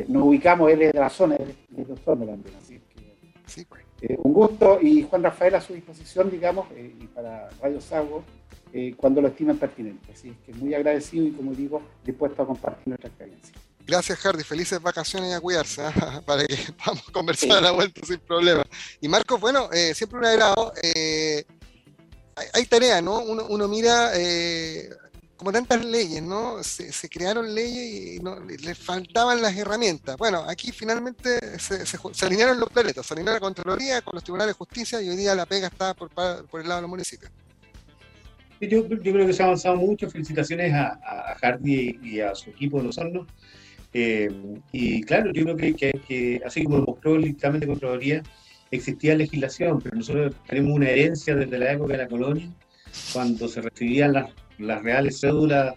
nos 0.08 0.24
ubicamos, 0.24 0.72
él 0.72 0.82
es 0.84 0.94
de 0.94 1.00
la 1.00 1.10
zona, 1.10 1.36
él 1.36 1.56
es 1.76 1.88
de 1.88 1.98
zona 1.98 2.26
también, 2.26 2.56
así 2.56 2.80
que 2.80 3.66
pues. 3.66 3.84
un 4.24 4.34
gusto 4.34 4.80
y 4.82 5.04
Juan 5.04 5.24
Rafael 5.24 5.56
a 5.56 5.62
su 5.62 5.74
disposición, 5.74 6.30
digamos, 6.30 6.68
y 6.76 7.06
para 7.08 7.50
Radio 7.62 7.80
Sago, 7.80 8.24
cuando 8.98 9.22
lo 9.22 9.28
estimen 9.28 9.58
pertinente. 9.58 10.12
Así 10.12 10.30
es 10.30 10.38
que 10.38 10.54
muy 10.54 10.74
agradecido 10.74 11.28
y, 11.28 11.32
como 11.32 11.54
digo, 11.54 11.82
dispuesto 12.04 12.42
a 12.42 12.48
compartir 12.48 12.88
nuestra 12.88 13.10
experiencia. 13.10 13.56
Gracias, 13.86 14.18
Hardy. 14.20 14.44
Felices 14.44 14.82
vacaciones 14.82 15.32
y 15.32 15.34
a 15.34 15.42
cuidarse, 15.42 15.82
¿ah? 15.82 16.22
para 16.26 16.46
que 16.46 16.56
podamos 16.84 17.10
conversar 17.12 17.52
a 17.52 17.62
la 17.62 17.72
vuelta 17.72 18.02
sin 18.06 18.20
problema. 18.20 18.64
Y 19.02 19.08
Marcos, 19.08 19.40
bueno, 19.40 19.70
eh, 19.72 19.94
siempre 19.94 20.20
un 20.20 20.26
agrado. 20.26 20.74
Eh, 20.82 21.44
hay, 22.54 22.66
tarea, 22.66 23.02
¿no? 23.02 23.20
Uno, 23.20 23.68
mira, 23.68 24.12
eh, 24.16 24.90
como 25.38 25.52
tantas 25.52 25.86
leyes, 25.86 26.24
¿no? 26.24 26.64
Se, 26.64 27.08
crearon 27.08 27.54
leyes 27.54 28.16
y 28.16 28.24
no, 28.24 28.40
les 28.40 28.78
faltaban 28.78 29.40
las 29.40 29.56
herramientas. 29.56 30.18
Bueno, 30.18 30.44
aquí 30.48 30.72
finalmente 30.72 31.60
se, 31.60 31.86
alinearon 32.26 32.60
los 32.60 32.70
planetas, 32.70 33.06
se 33.06 33.14
alineó 33.14 33.34
la 33.34 33.40
Contraloría 33.40 34.02
con 34.02 34.16
los 34.16 34.24
tribunales 34.24 34.56
de 34.56 34.58
justicia 34.58 35.00
y 35.00 35.10
hoy 35.10 35.16
día 35.16 35.36
la 35.36 35.46
pega 35.46 35.68
está 35.68 35.94
por, 35.94 36.10
el 36.10 36.68
lado 36.68 36.78
de 36.78 36.82
los 36.82 36.90
municipios. 36.90 37.32
Yo, 38.62 38.88
creo 38.88 39.28
que 39.28 39.34
se 39.34 39.44
ha 39.44 39.46
avanzado 39.46 39.76
mucho. 39.76 40.10
Felicitaciones 40.10 40.74
a, 40.74 41.36
Hardy 41.40 42.00
y 42.02 42.20
a 42.22 42.34
su 42.34 42.50
equipo 42.50 42.78
de 42.78 42.86
los 42.86 42.98
hornos 42.98 43.28
eh, 43.94 44.32
y 44.72 45.02
claro, 45.04 45.32
yo 45.32 45.44
creo 45.44 45.76
que, 45.76 46.42
así 46.46 46.64
como 46.64 46.80
mostró 46.80 47.16
el 47.16 47.24
dictamen 47.24 47.62
de 47.62 47.68
Contraloría, 47.68 48.24
existía 48.72 49.16
legislación, 49.16 49.82
pero 49.82 49.96
nosotros 49.96 50.36
tenemos 50.48 50.74
una 50.74 50.90
herencia 50.90 51.36
desde 51.36 51.60
la 51.60 51.74
época 51.74 51.94
de 51.94 52.00
la 52.00 52.08
colonia, 52.08 52.50
cuando 53.14 53.48
se 53.48 53.62
recibían 53.62 54.14
las, 54.14 54.32
reales 54.58 55.20
cédulas 55.20 55.76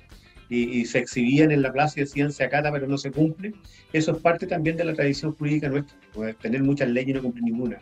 y, 0.49 0.85
se 0.87 0.99
exhibían 1.01 1.51
en 1.51 1.63
la 1.63 1.73
plaza 1.73 1.99
y 1.99 2.05
decían 2.05 2.31
se 2.33 2.45
acata 2.45 2.73
pero 2.73 2.87
no 2.87 2.99
se 2.99 3.11
cumple. 3.11 3.53
Eso 3.93 4.13
es 4.13 4.19
parte 4.19 4.47
también 4.47 4.77
de 4.77 4.85
la 4.85 4.95
tradición 4.95 5.33
jurídica 5.33 5.69
nuestra, 5.69 5.97
tener 6.41 6.63
muchas 6.63 6.89
leyes 6.89 7.11
y 7.11 7.13
no 7.15 7.23
cumplir 7.23 7.45
ninguna. 7.45 7.79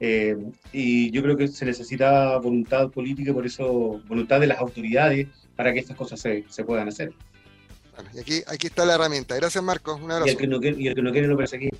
Eh, 0.00 0.36
y 0.72 1.10
yo 1.12 1.22
creo 1.22 1.36
que 1.36 1.48
se 1.48 1.64
necesita 1.64 2.36
voluntad 2.38 2.90
política, 2.90 3.32
por 3.32 3.46
eso 3.46 4.02
voluntad 4.08 4.40
de 4.40 4.48
las 4.48 4.58
autoridades 4.58 5.28
para 5.56 5.72
que 5.72 5.78
estas 5.78 5.96
cosas 5.96 6.20
se, 6.20 6.44
se 6.48 6.64
puedan 6.64 6.88
hacer 6.88 7.12
y 8.12 8.20
aquí, 8.20 8.42
aquí 8.46 8.66
está 8.66 8.84
la 8.84 8.94
herramienta. 8.94 9.34
Gracias, 9.36 9.62
Marcos. 9.62 10.00
Un 10.00 10.10
abrazo. 10.10 10.28
Y 10.28 10.30
el 10.30 10.36
que 10.36 10.46
no 10.46 10.60
quiere, 10.60 10.80
y 10.80 10.88
el 10.88 10.94
que 10.94 11.02
no, 11.02 11.12
quiere 11.12 11.28
no 11.28 11.36
perseguir. 11.36 11.72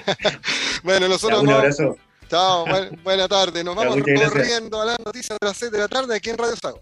bueno, 0.82 1.08
nosotros. 1.08 1.42
un 1.42 1.50
abrazo. 1.50 1.96
Chao, 2.28 2.64
buena 3.02 3.26
tarde. 3.26 3.64
Nos 3.64 3.74
vamos 3.74 3.96
corriendo 3.96 4.80
a 4.80 4.84
las 4.84 4.98
noticias 5.04 5.36
de 5.40 5.46
las 5.46 5.56
6 5.56 5.72
de 5.72 5.78
la 5.78 5.88
tarde 5.88 6.14
aquí 6.14 6.30
en 6.30 6.38
Radio 6.38 6.54
Sago. 6.56 6.80